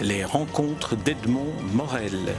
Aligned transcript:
Les 0.00 0.24
rencontres 0.24 0.96
d'Edmond 0.96 1.52
Morel. 1.74 2.34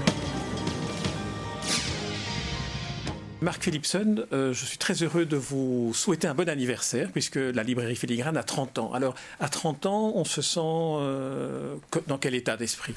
Marc 3.42 3.63
Philipson, 3.63 4.26
euh, 4.31 4.54
je 4.54 4.65
suis 4.65 4.78
très 4.78 5.04
heureux 5.04 5.26
de 5.26 5.38
vous 5.38 5.92
souhaiter 5.94 6.28
un 6.28 6.34
bon 6.34 6.50
anniversaire 6.50 7.12
puisque 7.12 7.36
la 7.36 7.63
librairie 7.63 7.96
Filigrane 7.96 8.38
a 8.38 8.44
30 8.44 8.79
ans. 8.79 8.94
Alors, 8.94 9.16
à 9.39 9.49
30 9.49 9.85
ans, 9.85 10.13
on 10.16 10.26
se 10.26 10.42
sent 10.42 10.60
euh, 10.63 11.76
dans 12.08 12.17
quel 12.17 12.35
état 12.35 12.58
d'esprit? 12.58 12.96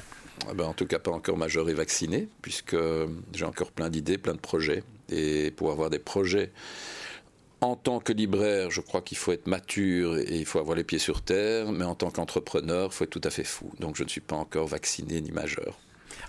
Ah 0.49 0.53
ben, 0.53 0.65
En 0.65 0.73
tout 0.73 0.85
cas, 0.85 0.99
pas 0.99 1.11
encore 1.11 1.37
majeur 1.37 1.69
et 1.69 1.73
vacciné 1.73 2.27
puisque 2.41 2.75
j'ai 3.33 3.45
encore 3.45 3.71
plein 3.71 3.89
d'idées, 3.89 4.17
plein 4.17 4.33
de 4.33 4.39
projets. 4.39 4.83
Et 5.09 5.51
pour 5.51 5.71
avoir 5.71 5.89
des 5.89 5.99
projets 5.99 6.51
en 7.61 7.75
tant 7.75 7.99
que 7.99 8.13
libraire, 8.13 8.69
je 8.71 8.81
crois 8.81 9.01
qu'il 9.01 9.17
faut 9.17 9.31
être 9.31 9.47
mature 9.47 10.17
et 10.17 10.37
il 10.37 10.45
faut 10.45 10.59
avoir 10.59 10.75
les 10.75 10.83
pieds 10.83 10.99
sur 10.99 11.21
terre, 11.21 11.71
mais 11.71 11.85
en 11.85 11.95
tant 11.95 12.11
qu'entrepreneur, 12.11 12.89
il 12.91 12.95
faut 12.95 13.03
être 13.03 13.09
tout 13.09 13.21
à 13.23 13.29
fait 13.29 13.43
fou. 13.43 13.71
Donc 13.79 13.95
je 13.95 14.03
ne 14.03 14.09
suis 14.09 14.21
pas 14.21 14.35
encore 14.35 14.67
vacciné 14.67 15.21
ni 15.21 15.31
majeur. 15.31 15.77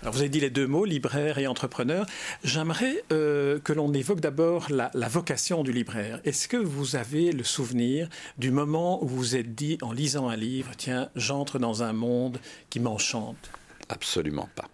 Alors 0.01 0.13
vous 0.13 0.19
avez 0.21 0.29
dit 0.29 0.39
les 0.39 0.49
deux 0.49 0.67
mots, 0.67 0.85
libraire 0.85 1.37
et 1.37 1.47
entrepreneur. 1.47 2.05
J'aimerais 2.43 3.03
euh, 3.11 3.59
que 3.59 3.73
l'on 3.73 3.93
évoque 3.93 4.21
d'abord 4.21 4.67
la, 4.69 4.89
vocation 5.07 5.63
du 5.63 5.71
libraire. 5.71 6.21
Est-ce 6.23 6.47
que 6.47 6.57
vous 6.57 6.95
avez 6.95 7.31
le 7.31 7.43
souvenir 7.43 8.07
du 8.37 8.51
moment 8.51 9.03
où 9.03 9.07
vous 9.07 9.17
vous 9.17 9.35
êtes 9.35 9.55
dit, 9.55 9.77
en 9.81 9.91
lisant 9.91 10.29
un 10.29 10.35
livre, 10.35 10.71
tiens, 10.77 11.09
j'entre 11.15 11.59
dans 11.59 11.83
un 11.83 11.93
monde 11.93 12.39
qui 12.69 12.79
m'enchante 12.79 13.51
Absolument 13.89 14.47
pas. 14.55 14.69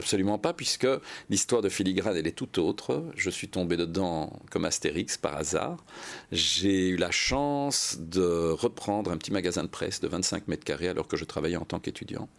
Absolument 0.00 0.38
pas, 0.38 0.54
puisque 0.54 0.86
l'histoire 1.28 1.60
de 1.60 1.68
Filigrane, 1.68 2.16
elle 2.16 2.26
est 2.26 2.32
tout 2.32 2.58
autre. 2.58 3.04
Je 3.16 3.28
suis 3.28 3.48
tombé 3.48 3.76
dedans 3.76 4.32
comme 4.50 4.64
Astérix 4.64 5.18
par 5.18 5.36
hasard. 5.36 5.84
J'ai 6.32 6.88
eu 6.88 6.96
la 6.96 7.10
chance 7.10 7.98
de 8.00 8.48
reprendre 8.50 9.10
un 9.10 9.18
petit 9.18 9.30
magasin 9.30 9.62
de 9.62 9.68
presse 9.68 10.00
de 10.00 10.08
25 10.08 10.48
mètres 10.48 10.64
carrés 10.64 10.88
alors 10.88 11.06
que 11.06 11.18
je 11.18 11.26
travaillais 11.26 11.58
en 11.58 11.66
tant 11.66 11.80
qu'étudiant. 11.80 12.30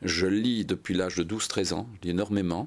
Je 0.00 0.26
lis 0.26 0.64
depuis 0.64 0.94
l'âge 0.94 1.16
de 1.16 1.22
12-13 1.22 1.74
ans, 1.74 1.86
je 1.96 2.06
lis 2.06 2.10
énormément. 2.12 2.66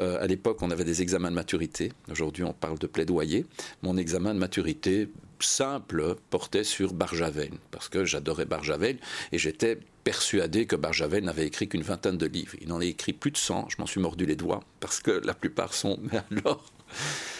Euh, 0.00 0.18
à 0.18 0.26
l'époque, 0.28 0.62
on 0.62 0.70
avait 0.70 0.84
des 0.84 1.02
examens 1.02 1.30
de 1.30 1.36
maturité. 1.36 1.92
Aujourd'hui, 2.10 2.42
on 2.44 2.54
parle 2.54 2.78
de 2.78 2.86
plaidoyer. 2.86 3.44
Mon 3.82 3.98
examen 3.98 4.32
de 4.32 4.38
maturité 4.38 5.10
simple 5.44 6.16
portait 6.30 6.64
sur 6.64 6.92
Barjavel, 6.92 7.52
parce 7.70 7.88
que 7.88 8.04
j'adorais 8.04 8.44
Barjavel 8.44 8.98
et 9.32 9.38
j'étais 9.38 9.78
persuadé 10.04 10.66
que 10.66 10.76
Barjavel 10.76 11.24
n'avait 11.24 11.46
écrit 11.46 11.68
qu'une 11.68 11.82
vingtaine 11.82 12.18
de 12.18 12.26
livres. 12.26 12.54
Il 12.60 12.72
en 12.72 12.80
a 12.80 12.84
écrit 12.84 13.12
plus 13.12 13.30
de 13.30 13.36
100, 13.36 13.68
je 13.70 13.76
m'en 13.78 13.86
suis 13.86 14.00
mordu 14.00 14.26
les 14.26 14.36
doigts, 14.36 14.60
parce 14.80 15.00
que 15.00 15.10
la 15.10 15.34
plupart 15.34 15.74
sont, 15.74 15.98
mais 16.02 16.20
alors, 16.42 16.64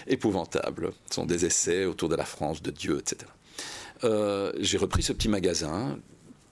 épouvantables. 0.06 0.92
Ce 1.08 1.14
sont 1.16 1.26
des 1.26 1.44
essais 1.44 1.84
autour 1.84 2.08
de 2.08 2.16
la 2.16 2.24
France, 2.24 2.62
de 2.62 2.70
Dieu, 2.70 2.98
etc. 2.98 3.30
Euh, 4.04 4.52
j'ai 4.58 4.78
repris 4.78 5.02
ce 5.02 5.12
petit 5.12 5.28
magasin 5.28 5.98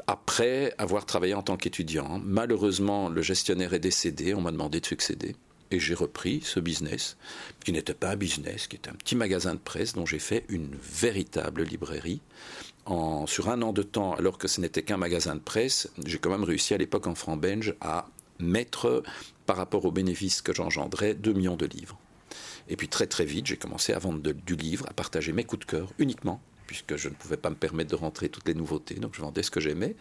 après 0.07 0.75
avoir 0.79 1.07
travaillé 1.07 1.35
en 1.35 1.43
tant 1.43 1.57
qu'étudiant. 1.57 2.21
Malheureusement, 2.25 3.09
le 3.09 3.23
gestionnaire 3.23 3.73
est 3.73 3.79
décédé, 3.79 4.35
on 4.35 4.41
m'a 4.41 4.53
demandé 4.53 4.81
de 4.81 4.87
succéder 4.87 5.37
et 5.73 5.81
j'ai 5.81 5.95
repris 5.95 6.41
ce 6.45 6.61
business, 6.61 7.17
qui 7.65 7.73
n'était 7.73 7.95
pas 7.95 8.11
un 8.11 8.17
business, 8.17 8.67
qui 8.67 8.77
était 8.77 8.91
un 8.91 8.95
petit 8.95 9.17
magasin 9.17 9.55
de 9.55 9.61
presse 9.61 9.95
dont 9.95 10.07
j'ai 10.07 10.19
fait 10.19 10.45
une 10.49 10.77
véritable 10.83 11.63
librairie. 11.63 12.21
En, 12.85 13.27
sur 13.27 13.49
un 13.49 13.63
an 13.63 13.73
de 13.73 13.83
temps, 13.83 14.15
alors 14.15 14.39
que 14.39 14.49
ce 14.49 14.61
n'était 14.61 14.83
qu'un 14.83 14.97
magasin 14.97 15.37
de 15.37 15.41
presse, 15.41 15.89
j'ai 16.05 16.19
quand 16.19 16.31
même 16.31 16.45
réussi 16.45 16.75
à 16.75 16.79
l'époque 16.79 17.07
en 17.07 17.15
francs 17.15 17.41
belge 17.41 17.75
à 17.81 18.09
mettre, 18.41 19.03
par 19.47 19.57
rapport 19.57 19.85
aux 19.85 19.93
bénéfices 19.93 20.43
que 20.43 20.53
j'engendrais, 20.53 21.15
2 21.15 21.33
millions 21.33 21.57
de 21.57 21.67
livres. 21.67 21.99
Et 22.69 22.77
puis 22.77 22.89
très 22.89 23.07
très 23.07 23.25
vite, 23.25 23.47
j'ai 23.47 23.57
commencé 23.57 23.93
à 23.93 23.99
vendre 23.99 24.21
du 24.33 24.57
livre, 24.57 24.87
à 24.89 24.93
partager 24.93 25.33
mes 25.33 25.45
coups 25.45 25.67
de 25.67 25.71
cœur 25.71 25.93
uniquement, 25.99 26.41
puisque 26.67 26.97
je 26.97 27.09
ne 27.09 27.15
pouvais 27.15 27.37
pas 27.37 27.51
me 27.51 27.57
permettre 27.57 27.91
de 27.91 27.97
rentrer 27.97 28.29
toutes 28.29 28.49
les 28.49 28.55
nouveautés, 28.55 28.95
donc 28.95 29.15
je 29.15 29.21
vendais 29.21 29.43
ce 29.43 29.51
que 29.51 29.61
j'aimais. 29.61 29.95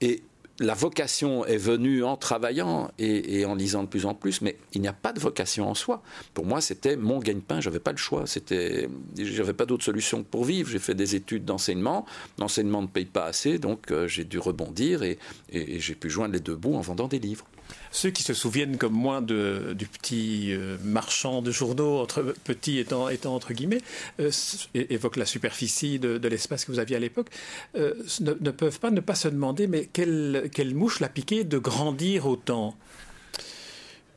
Et 0.00 0.22
la 0.60 0.74
vocation 0.74 1.44
est 1.44 1.56
venue 1.56 2.02
en 2.02 2.16
travaillant 2.16 2.90
et, 2.98 3.44
en 3.44 3.54
lisant 3.54 3.84
de 3.84 3.88
plus 3.88 4.06
en 4.06 4.14
plus, 4.14 4.40
mais 4.40 4.56
il 4.72 4.80
n'y 4.80 4.88
a 4.88 4.92
pas 4.92 5.12
de 5.12 5.20
vocation 5.20 5.68
en 5.68 5.74
soi. 5.74 6.02
Pour 6.34 6.46
moi, 6.46 6.60
c'était 6.60 6.96
mon 6.96 7.18
gagne-pain, 7.18 7.60
j'avais 7.60 7.78
pas 7.78 7.92
le 7.92 7.96
choix, 7.96 8.26
c'était, 8.26 8.88
j'avais 9.16 9.52
pas 9.52 9.66
d'autre 9.66 9.84
solution 9.84 10.22
que 10.22 10.28
pour 10.28 10.44
vivre. 10.44 10.68
J'ai 10.68 10.78
fait 10.78 10.94
des 10.94 11.14
études 11.14 11.44
d'enseignement, 11.44 12.06
l'enseignement 12.38 12.82
ne 12.82 12.88
paye 12.88 13.04
pas 13.04 13.24
assez, 13.24 13.58
donc 13.58 13.90
euh, 13.90 14.08
j'ai 14.08 14.24
dû 14.24 14.38
rebondir 14.38 15.02
et 15.02 15.18
j'ai 15.52 15.94
pu 15.94 16.10
joindre 16.10 16.34
les 16.34 16.40
deux 16.40 16.56
bouts 16.56 16.74
en 16.74 16.80
vendant 16.80 17.08
des 17.08 17.18
livres. 17.18 17.46
Ceux 17.90 18.10
qui 18.10 18.22
se 18.22 18.34
souviennent 18.34 18.76
comme 18.76 18.92
moi 18.92 19.20
de, 19.20 19.74
du 19.76 19.86
petit 19.86 20.52
euh, 20.52 20.76
marchand 20.84 21.42
de 21.42 21.50
journaux, 21.50 21.98
entre, 21.98 22.34
petit 22.44 22.78
étant, 22.78 23.08
étant 23.08 23.34
entre 23.34 23.52
guillemets, 23.52 23.80
euh, 24.20 24.30
évoquent 24.74 25.16
la 25.16 25.26
superficie 25.26 25.98
de, 25.98 26.28
l'espace 26.28 26.64
que 26.64 26.72
vous 26.72 26.78
aviez 26.78 26.96
à 26.96 27.00
l'époque, 27.00 27.28
euh, 27.76 27.94
ne, 28.20 28.34
ne, 28.40 28.50
peuvent 28.50 28.78
pas 28.78 28.90
ne 28.90 29.00
pas 29.00 29.14
se 29.14 29.28
demander 29.28 29.66
mais 29.66 29.86
quelle, 29.86 30.50
quelle 30.52 30.74
mouche 30.74 31.00
l'a 31.00 31.08
piqué 31.08 31.44
de 31.44 31.58
grandir 31.58 32.26
autant? 32.26 32.76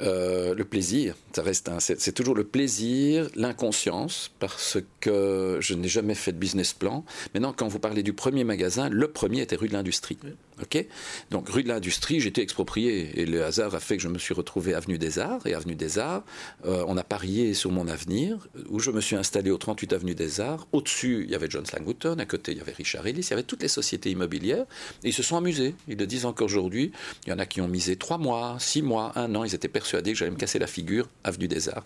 Euh, 0.01 0.55
le 0.55 0.65
plaisir, 0.65 1.15
ça 1.31 1.43
reste 1.43 1.69
c'est 1.79 2.11
toujours 2.11 2.33
le 2.33 2.43
plaisir, 2.43 3.29
l'inconscience, 3.35 4.31
parce 4.39 4.79
que 4.99 5.59
je 5.61 5.75
n'ai 5.75 5.87
jamais 5.87 6.15
fait 6.15 6.31
de 6.31 6.37
business 6.37 6.73
plan. 6.73 7.05
Maintenant, 7.35 7.53
quand 7.53 7.67
vous 7.67 7.77
parlez 7.77 8.01
du 8.01 8.13
premier 8.13 8.43
magasin, 8.43 8.89
le 8.89 9.07
premier 9.07 9.41
était 9.41 9.55
rue 9.55 9.67
de 9.67 9.73
l'Industrie. 9.73 10.17
Ok 10.61 10.85
Donc 11.31 11.49
rue 11.49 11.63
de 11.63 11.67
l'Industrie, 11.67 12.19
j'étais 12.19 12.41
exproprié 12.41 13.19
et 13.19 13.25
le 13.25 13.43
hasard 13.43 13.73
a 13.75 13.79
fait 13.79 13.97
que 13.97 14.03
je 14.03 14.07
me 14.07 14.17
suis 14.17 14.33
retrouvé 14.33 14.73
avenue 14.73 14.97
des 14.97 15.19
Arts 15.19 15.45
et 15.45 15.53
avenue 15.53 15.75
des 15.75 15.97
Arts, 15.97 16.23
euh, 16.65 16.83
on 16.87 16.97
a 16.97 17.03
parié 17.03 17.53
sur 17.53 17.71
mon 17.71 17.87
avenir 17.87 18.47
où 18.69 18.79
je 18.79 18.91
me 18.91 19.01
suis 19.01 19.15
installé 19.15 19.51
au 19.51 19.57
38 19.57 19.93
avenue 19.93 20.15
des 20.15 20.39
Arts. 20.39 20.67
Au-dessus, 20.71 21.23
il 21.25 21.31
y 21.31 21.35
avait 21.35 21.49
John 21.49 21.65
Slangwooten, 21.65 22.19
à 22.19 22.25
côté 22.25 22.51
il 22.51 22.57
y 22.57 22.61
avait 22.61 22.73
Richard 22.73 23.07
Ellis, 23.07 23.21
il 23.21 23.29
y 23.29 23.33
avait 23.33 23.43
toutes 23.43 23.61
les 23.61 23.67
sociétés 23.67 24.11
immobilières 24.11 24.65
ils 25.03 25.13
se 25.13 25.23
sont 25.23 25.37
amusés. 25.37 25.75
Ils 25.87 25.97
le 25.97 26.07
disent 26.07 26.25
encore 26.25 26.45
aujourd'hui. 26.45 26.91
Il 27.25 27.29
y 27.29 27.33
en 27.33 27.39
a 27.39 27.45
qui 27.45 27.61
ont 27.61 27.67
misé 27.67 27.95
trois 27.95 28.17
mois, 28.17 28.57
six 28.59 28.81
mois, 28.81 29.11
un 29.15 29.33
an. 29.35 29.43
Ils 29.43 29.55
étaient 29.55 29.67
persuadés 29.67 30.13
que 30.13 30.17
j'allais 30.17 30.31
me 30.31 30.37
casser 30.37 30.59
la 30.59 30.67
figure 30.67 31.09
avenue 31.23 31.47
des 31.47 31.69
Arts. 31.69 31.85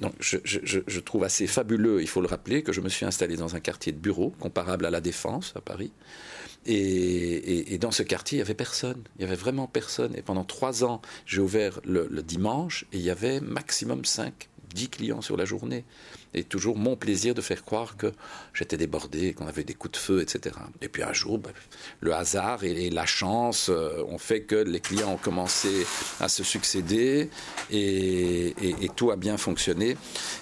Donc 0.00 0.14
je, 0.20 0.38
je 0.44 1.00
trouve 1.00 1.24
assez 1.24 1.46
fabuleux, 1.46 2.00
il 2.00 2.08
faut 2.08 2.20
le 2.20 2.28
rappeler, 2.28 2.62
que 2.62 2.72
je 2.72 2.80
me 2.80 2.88
suis 2.88 3.06
installé 3.06 3.36
dans 3.36 3.56
un 3.56 3.60
quartier 3.60 3.92
de 3.92 3.98
bureau 3.98 4.30
comparable 4.38 4.86
à 4.86 4.90
la 4.90 5.00
Défense 5.00 5.52
à 5.56 5.60
Paris. 5.60 5.90
Et, 6.66 7.78
dans 7.78 7.90
ce 7.90 8.02
quartier, 8.02 8.36
il 8.36 8.40
n'y 8.40 8.44
avait 8.44 8.54
personne. 8.54 9.02
Il 9.16 9.24
n'y 9.24 9.26
avait 9.26 9.40
vraiment 9.40 9.66
personne. 9.66 10.14
Et 10.16 10.22
pendant 10.22 10.44
trois 10.44 10.84
ans, 10.84 11.00
j'ai 11.26 11.40
ouvert 11.40 11.80
le, 11.84 12.06
dimanche 12.22 12.84
et 12.92 12.98
il 12.98 13.02
y 13.02 13.10
avait 13.10 13.40
maximum 13.40 14.04
5, 14.04 14.48
10 14.74 14.88
clients 14.88 15.22
sur 15.22 15.36
la 15.36 15.44
journée. 15.44 15.84
Et 16.32 16.44
toujours 16.44 16.76
mon 16.76 16.94
plaisir 16.94 17.34
de 17.34 17.40
faire 17.40 17.64
croire 17.64 17.96
que 17.96 18.12
j'étais 18.52 18.76
débordé, 18.76 19.32
qu'on 19.32 19.48
avait 19.48 19.64
des 19.64 19.74
coups 19.74 19.92
de 19.92 19.96
feu, 19.96 20.20
etc. 20.20 20.54
Et 20.80 20.88
puis 20.88 21.02
un 21.02 21.12
jour, 21.12 21.38
ben, 21.38 21.50
le 22.00 22.14
hasard 22.14 22.62
et, 22.62 22.90
la 22.90 23.06
chance 23.06 23.68
euh, 23.68 24.04
ont 24.04 24.18
fait 24.18 24.42
que 24.42 24.54
les 24.54 24.78
clients 24.80 25.12
ont 25.12 25.16
commencé 25.16 25.86
à 26.20 26.28
se 26.28 26.44
succéder 26.44 27.30
et, 27.70 28.54
tout 28.94 29.10
a 29.10 29.16
bien 29.16 29.38
fonctionné. 29.38 29.96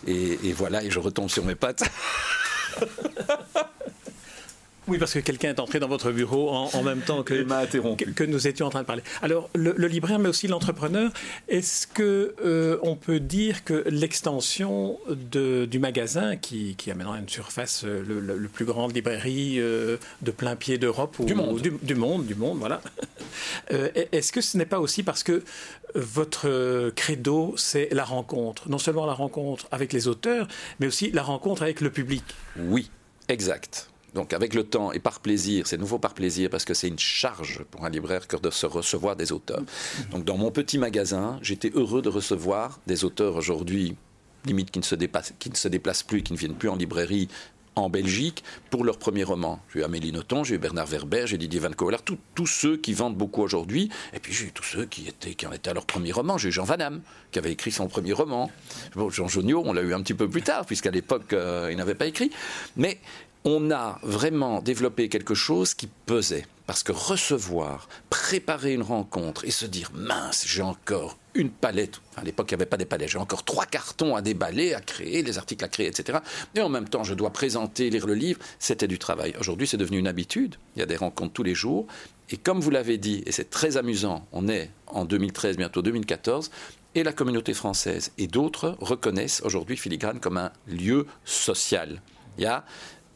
Et, 0.07 0.53
voilà, 0.53 0.83
et 0.83 0.91
je 0.91 0.99
retombe 0.99 1.31
sur 1.31 1.45
mes 1.45 1.55
pattes. 1.55 1.85
Oui, 4.89 4.97
parce 4.97 5.13
que 5.13 5.19
quelqu'un 5.19 5.51
est 5.51 5.61
entré 5.61 5.81
dans 5.81 5.89
votre 5.89 6.11
bureau 6.11 6.49
en, 6.51 6.83
même 6.83 7.01
temps 7.01 7.23
que, 7.25 7.35
que, 7.43 8.25
nous 8.25 8.49
étions 8.49 8.67
en 8.67 8.71
train 8.71 8.81
de 8.81 8.87
parler. 8.87 9.03
Alors, 9.21 9.51
le, 9.55 9.73
libraire, 9.87 10.19
mais 10.19 10.31
aussi 10.31 10.49
l'entrepreneur, 10.49 11.13
est-ce 11.49 11.87
que 11.87 12.35
euh, 12.45 12.79
on 12.83 12.97
peut 12.97 13.21
dire 13.21 13.65
que 13.65 13.85
l'extension 13.89 14.99
du 15.11 15.79
magasin, 15.79 16.37
qui, 16.37 16.75
a 16.91 16.95
maintenant 16.95 17.15
une 17.17 17.29
surface, 17.29 17.85
euh, 17.85 18.03
le, 18.07 18.49
plus 18.49 18.65
grande 18.65 18.95
librairie 18.95 19.61
euh, 19.61 19.99
de 20.23 20.31
plein 20.31 20.57
pied 20.57 20.79
d'Europe 20.79 21.23
du 21.23 21.35
monde, 21.35 21.61
du, 21.61 21.95
monde, 21.95 22.27
du 22.27 22.35
monde, 22.35 22.59
voilà. 22.59 22.81
est-ce 23.71 24.33
que 24.33 24.41
ce 24.41 24.57
n'est 24.57 24.67
pas 24.67 24.81
aussi 24.81 25.03
parce 25.03 25.23
que 25.23 25.43
votre 25.95 26.91
credo, 26.91 27.55
c'est 27.57 27.89
la 27.93 28.05
rencontre, 28.05 28.71
non 28.71 28.79
seulement 28.79 29.05
la 29.05 29.13
rencontre 29.13 29.67
avec 29.71 29.93
les 29.93 30.09
auteurs, 30.09 30.49
mais 30.81 30.87
aussi 30.87 31.11
la 31.11 31.23
rencontre 31.23 31.63
avec 31.63 31.83
le 31.83 31.91
public 31.91 32.25
Oui, 32.57 32.91
exact. 33.29 33.91
Donc 34.15 34.33
avec 34.33 34.55
le 34.55 34.65
temps 34.65 34.93
et 34.93 34.99
par 34.99 35.21
plaisir, 35.21 35.67
c'est 35.67 35.77
nouveau 35.77 35.99
par 35.99 36.15
plaisir 36.15 36.51
parce 36.51 36.65
que 36.65 36.75
c'est 36.75 36.89
une 36.89 36.99
charge 36.99 37.63
pour 37.71 37.85
un 37.85 37.91
libraire 37.91 38.27
que 38.27 38.37
de 38.37 38.51
se 38.51 38.67
recevoir 38.67 39.17
des 39.17 39.33
auteurs. 39.33 39.63
Donc 40.11 40.25
dans 40.25 40.37
mon 40.37 40.51
petit 40.51 40.79
magasin, 40.79 41.39
j'étais 41.43 41.71
heureux 41.75 42.03
de 42.03 42.09
recevoir 42.09 42.81
des 42.87 43.05
auteurs 43.05 43.37
aujourd'hui 43.37 43.97
limite 44.47 44.71
qui 44.71 44.79
ne, 44.79 44.85
se 44.85 44.95
déplacent, 44.95 45.35
qui 45.39 45.51
ne 45.51 45.57
se 45.57 45.69
déplacent 45.69 46.03
plus, 46.03 46.23
qui 46.23 46.33
ne 46.33 46.39
viennent 46.39 46.55
plus 46.55 46.69
en 46.69 46.77
librairie 46.77 47.29
en 47.79 47.89
Belgique 47.89 48.43
pour 48.71 48.85
leur 48.85 48.99
premier 48.99 49.25
roman. 49.25 49.61
J'ai 49.73 49.81
eu 49.81 49.85
Amélie 49.85 50.13
Nothomb, 50.13 50.43
j'ai 50.43 50.57
eu 50.57 50.59
Bernard 50.59 50.87
Werber, 50.87 51.27
j'ai 51.27 51.39
Didier 51.39 51.61
Van 51.61 51.71
Coller, 51.71 51.99
tous 52.35 52.47
ceux 52.47 52.77
qui 52.77 52.93
vendent 52.93 53.17
beaucoup 53.17 53.43
aujourd'hui, 53.43 53.89
et 54.13 54.19
puis 54.19 54.33
j'ai 54.33 54.47
eu 54.47 54.53
tous 54.53 54.65
ceux 54.65 54.85
qui, 54.85 55.07
étaient, 55.07 55.35
qui 55.35 55.47
en 55.47 55.53
étaient 55.53 55.71
à 55.71 55.75
leur 55.75 55.87
premier 55.87 56.13
roman. 56.13 56.39
J'ai 56.39 56.49
eu 56.49 56.53
Jean 56.53 56.65
Van 56.65 56.77
Damme, 56.77 57.03
qui 57.31 57.39
avait 57.39 57.53
écrit 57.53 57.71
son 57.71 57.89
premier 57.89 58.13
roman. 58.13 58.51
Bon, 58.95 59.11
Jean 59.11 59.29
Joniot, 59.29 59.63
on 59.65 59.73
l'a 59.73 59.83
eu 59.83 59.95
un 59.95 60.03
petit 60.03 60.15
peu 60.15 60.29
plus 60.29 60.43
tard, 60.43 60.67
puisqu'à 60.67 60.91
l'époque, 60.91 61.33
euh, 61.33 61.69
il 61.71 61.77
n'avait 61.77 61.95
pas 61.95 62.07
écrit. 62.07 62.31
Mais 62.77 62.99
on 63.51 63.71
a 63.71 63.99
vraiment 64.03 64.61
développé 64.61 65.09
quelque 65.09 65.35
chose 65.35 65.73
qui 65.73 65.89
pesait. 66.07 66.47
Parce 66.67 66.83
que 66.83 66.93
recevoir, 66.93 67.89
préparer 68.11 68.75
une 68.75 68.83
rencontre 68.83 69.47
et 69.47 69.51
se 69.51 69.65
dire 69.65 69.91
mince, 69.95 70.45
j'ai 70.47 70.61
encore 70.61 71.17
une 71.35 71.49
palette, 71.49 72.03
à 72.17 72.25
l'époque 72.25 72.51
il 72.51 72.55
n'y 72.55 72.57
avait 72.57 72.69
pas 72.69 72.77
des 72.77 72.85
palettes, 72.85 73.09
j'ai 73.09 73.19
encore 73.19 73.45
trois 73.45 73.65
cartons 73.65 74.15
à 74.17 74.21
déballer, 74.21 74.75
à 74.75 74.81
créer, 74.81 75.23
les 75.23 75.39
articles 75.39 75.65
à 75.65 75.69
créer, 75.69 75.87
etc. 75.87 76.19
Et 76.55 76.61
en 76.61 76.69
même 76.69 76.87
temps, 76.87 77.05
je 77.05 77.15
dois 77.15 77.31
présenter, 77.31 77.89
lire 77.89 78.07
le 78.07 78.13
livre, 78.13 78.39
c'était 78.59 78.89
du 78.89 78.99
travail. 78.99 79.35
Aujourd'hui, 79.41 79.67
c'est 79.67 79.79
devenu 79.79 79.97
une 79.97 80.09
habitude, 80.09 80.57
il 80.77 80.81
y 80.81 80.83
a 80.83 80.87
des 80.87 80.97
rencontres 80.97 81.33
tous 81.33 81.43
les 81.43 81.55
jours, 81.55 81.87
Et 82.31 82.37
comme 82.37 82.61
vous 82.61 82.71
l'avez 82.71 82.99
dit, 82.99 83.23
et 83.25 83.33
c'est 83.33 83.49
très 83.49 83.79
amusant, 83.79 84.27
on 84.33 84.49
est 84.49 84.71
en 84.89 85.07
2013, 85.07 85.57
bientôt 85.57 85.81
2014, 85.81 86.51
et 86.95 87.03
la 87.03 87.15
communauté 87.15 87.55
française 87.55 88.13
et 88.19 88.27
d'autres 88.27 88.77
reconnaissent 88.81 89.41
aujourd'hui 89.43 89.79
Filigrane 89.79 90.21
comme 90.21 90.37
un 90.37 90.53
lieu 90.67 91.07
social. 91.25 92.03
Il 92.37 92.45
y 92.45 92.47
a 92.47 92.65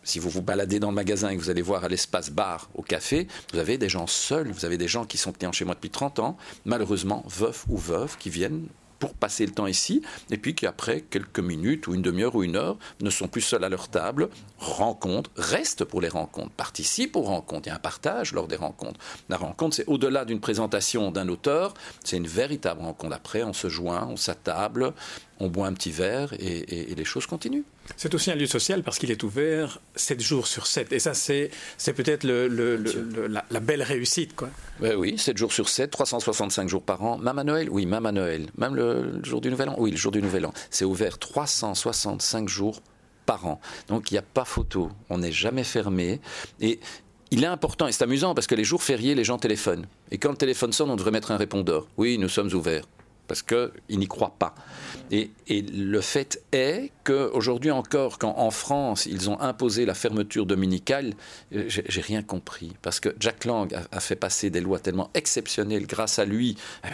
si 0.04 0.19
vous 0.19 0.31
vous 0.31 0.43
baladez 0.43 0.78
dans 0.78 0.90
le 0.90 0.94
magasin 0.94 1.31
et 1.31 1.37
que 1.37 1.40
vous 1.40 1.50
allez 1.50 1.62
voir 1.62 1.84
à 1.84 1.88
l'espace 1.88 2.31
bar, 2.31 2.69
au 2.75 2.82
café, 2.82 3.28
vous 3.52 3.58
avez 3.58 3.78
des 3.78 3.88
gens 3.88 4.06
seuls, 4.06 4.50
vous 4.50 4.64
avez 4.64 4.78
des 4.78 4.88
gens 4.88 5.04
qui 5.04 5.19
sont 5.19 5.32
clients 5.32 5.52
chez 5.52 5.64
moi 5.64 5.75
depuis 5.75 5.90
30 5.90 6.19
ans, 6.19 6.37
malheureusement 6.64 7.25
veufs 7.28 7.64
ou 7.69 7.76
veuves, 7.76 8.16
qui 8.19 8.31
viennent 8.31 8.66
pour 9.02 9.14
passer 9.14 9.44
le 9.44 9.50
temps 9.50 9.66
ici, 9.66 10.00
et 10.31 10.38
puis 10.38 10.54
qui 10.54 10.64
après 10.64 11.00
quelques 11.00 11.40
minutes 11.40 11.88
ou 11.88 11.94
une 11.94 12.02
demi-heure 12.02 12.37
ou 12.37 12.44
une 12.44 12.54
heure 12.54 12.78
ne 13.00 13.10
sont 13.10 13.26
plus 13.26 13.40
seuls 13.40 13.64
à 13.64 13.69
leur 13.69 13.88
table, 13.88 14.28
rencontrent, 14.58 15.28
restent 15.37 15.84
pour 15.84 16.00
les 16.00 16.08
rencontres, 16.08 16.52
participent 16.52 17.16
aux 17.16 17.22
rencontres, 17.22 17.66
il 17.66 17.70
y 17.70 17.72
a 17.72 17.75
un 17.75 17.81
partage 17.81 18.32
lors 18.32 18.46
des 18.46 18.54
rencontres. 18.54 19.00
La 19.28 19.37
rencontre, 19.38 19.75
c'est 19.75 19.88
au-delà 19.88 20.25
d'une 20.25 20.38
présentation 20.38 21.10
d'un 21.10 21.28
auteur, 21.28 21.75
c'est 22.04 22.16
une 22.16 22.28
véritable 22.28 22.82
rencontre. 22.82 23.16
Après, 23.16 23.43
on 23.43 23.52
se 23.52 23.69
joint, 23.69 24.06
on 24.08 24.16
s'attable, 24.16 24.93
on 25.40 25.49
boit 25.49 25.66
un 25.66 25.72
petit 25.72 25.90
verre 25.90 26.32
et, 26.34 26.94
les 26.94 27.04
choses 27.04 27.26
continuent. 27.26 27.64
C'est 27.96 28.14
aussi 28.14 28.30
un 28.30 28.34
lieu 28.34 28.46
social 28.46 28.82
parce 28.82 28.98
qu'il 28.98 29.10
est 29.10 29.22
ouvert 29.22 29.80
7 29.96 30.20
jours 30.20 30.46
sur 30.46 30.66
7. 30.66 30.92
Et 30.92 30.98
ça, 30.98 31.14
c'est, 31.14 31.50
c'est 31.76 31.92
peut-être 31.92 32.24
le, 32.24 32.48
la, 33.28 33.60
belle 33.60 33.82
réussite. 33.82 34.34
Quoi. 34.34 34.48
oui, 34.80 35.18
7 35.18 35.36
jours 35.36 35.52
sur 35.52 35.68
7, 35.68 35.90
365 35.90 36.68
jours 36.68 36.82
par 36.82 37.02
an. 37.02 37.18
Même 37.18 37.38
à 37.38 37.44
Noël? 37.44 37.68
Oui, 37.70 37.86
même 37.86 38.06
à 38.06 38.12
Noël. 38.12 38.46
Même 38.58 38.74
le, 38.74 39.22
jour 39.24 39.40
du 39.40 39.50
Nouvel 39.50 39.68
An? 39.70 39.76
Oui, 39.78 39.90
le 39.90 39.96
jour 39.96 40.12
du 40.12 40.22
Nouvel 40.22 40.46
An. 40.46 40.52
C'est 40.70 40.84
ouvert 40.84 41.18
365 41.18 42.48
jours 42.48 42.80
par 43.26 43.46
an. 43.46 43.60
Donc 43.88 44.10
il 44.10 44.14
n'y 44.14 44.18
a 44.18 44.22
pas 44.22 44.44
photo. 44.44 44.90
On 45.10 45.18
n'est 45.18 45.32
jamais 45.32 45.64
fermé. 45.64 46.20
Et 46.60 46.80
il 47.30 47.44
est 47.44 47.48
important, 47.48 47.86
et 47.86 47.92
c'est 47.92 48.04
amusant 48.04 48.34
parce 48.34 48.46
que 48.46 48.54
les 48.54 48.64
jours 48.64 48.82
fériés, 48.82 49.14
les 49.14 49.24
gens 49.24 49.38
téléphonent. 49.38 49.86
Et 50.10 50.18
quand 50.18 50.30
le 50.30 50.36
téléphone 50.36 50.72
sonne, 50.72 50.90
on 50.90 50.96
devrait 50.96 51.12
mettre 51.12 51.30
un 51.30 51.38
répondeur. 51.38 51.86
Oui, 51.96 52.18
nous 52.18 52.28
sommes 52.28 52.52
ouverts 52.52 52.84
parce 53.32 53.40
qu'ils 53.40 53.99
n'y 53.99 54.08
croient 54.08 54.37
pas. 54.38 54.55
Et, 55.11 55.31
le 55.49 56.02
fait 56.02 56.43
est 56.52 56.93
qu'aujourd'hui 57.02 57.70
encore, 57.70 58.19
quand 58.19 58.34
en 58.37 58.50
France, 58.50 59.06
ils 59.06 59.31
ont 59.31 59.40
imposé 59.40 59.87
la 59.87 59.94
fermeture 59.94 60.44
dominicale, 60.44 61.14
euh, 61.55 61.64
j'ai 61.67 62.00
rien 62.02 62.23
compris. 62.23 62.75
Parce 62.82 63.00
que 63.00 63.08
Jack 63.19 63.46
Lang 63.46 63.75
a, 63.90 64.00
fait 64.00 64.17
passer 64.17 64.50
des 64.50 64.61
lois 64.61 64.81
tellement 64.81 65.08
exceptionnelles 65.14 65.87
grâce 65.87 66.19
à 66.19 66.26
lui. 66.26 66.58
Eh 66.84 66.88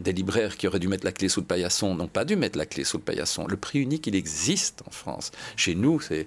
des 0.00 0.12
libraires 0.12 0.56
qui 0.56 0.66
auraient 0.66 0.80
dû 0.80 0.88
mettre 0.88 1.04
la 1.04 1.12
clé 1.12 1.28
sous 1.28 1.40
le 1.40 1.46
paillasson 1.46 1.94
n'ont 1.94 2.08
pas 2.08 2.24
dû 2.24 2.34
mettre 2.34 2.58
la 2.58 2.66
clé 2.66 2.82
sous 2.82 2.96
le 2.96 3.02
paillasson. 3.04 3.46
Le 3.46 3.56
prix 3.56 3.80
unique, 3.80 4.06
il 4.06 4.16
existe 4.16 4.82
en 4.88 4.90
France. 4.90 5.30
Chez 5.54 5.74
nous, 5.74 6.00
c'est 6.00 6.26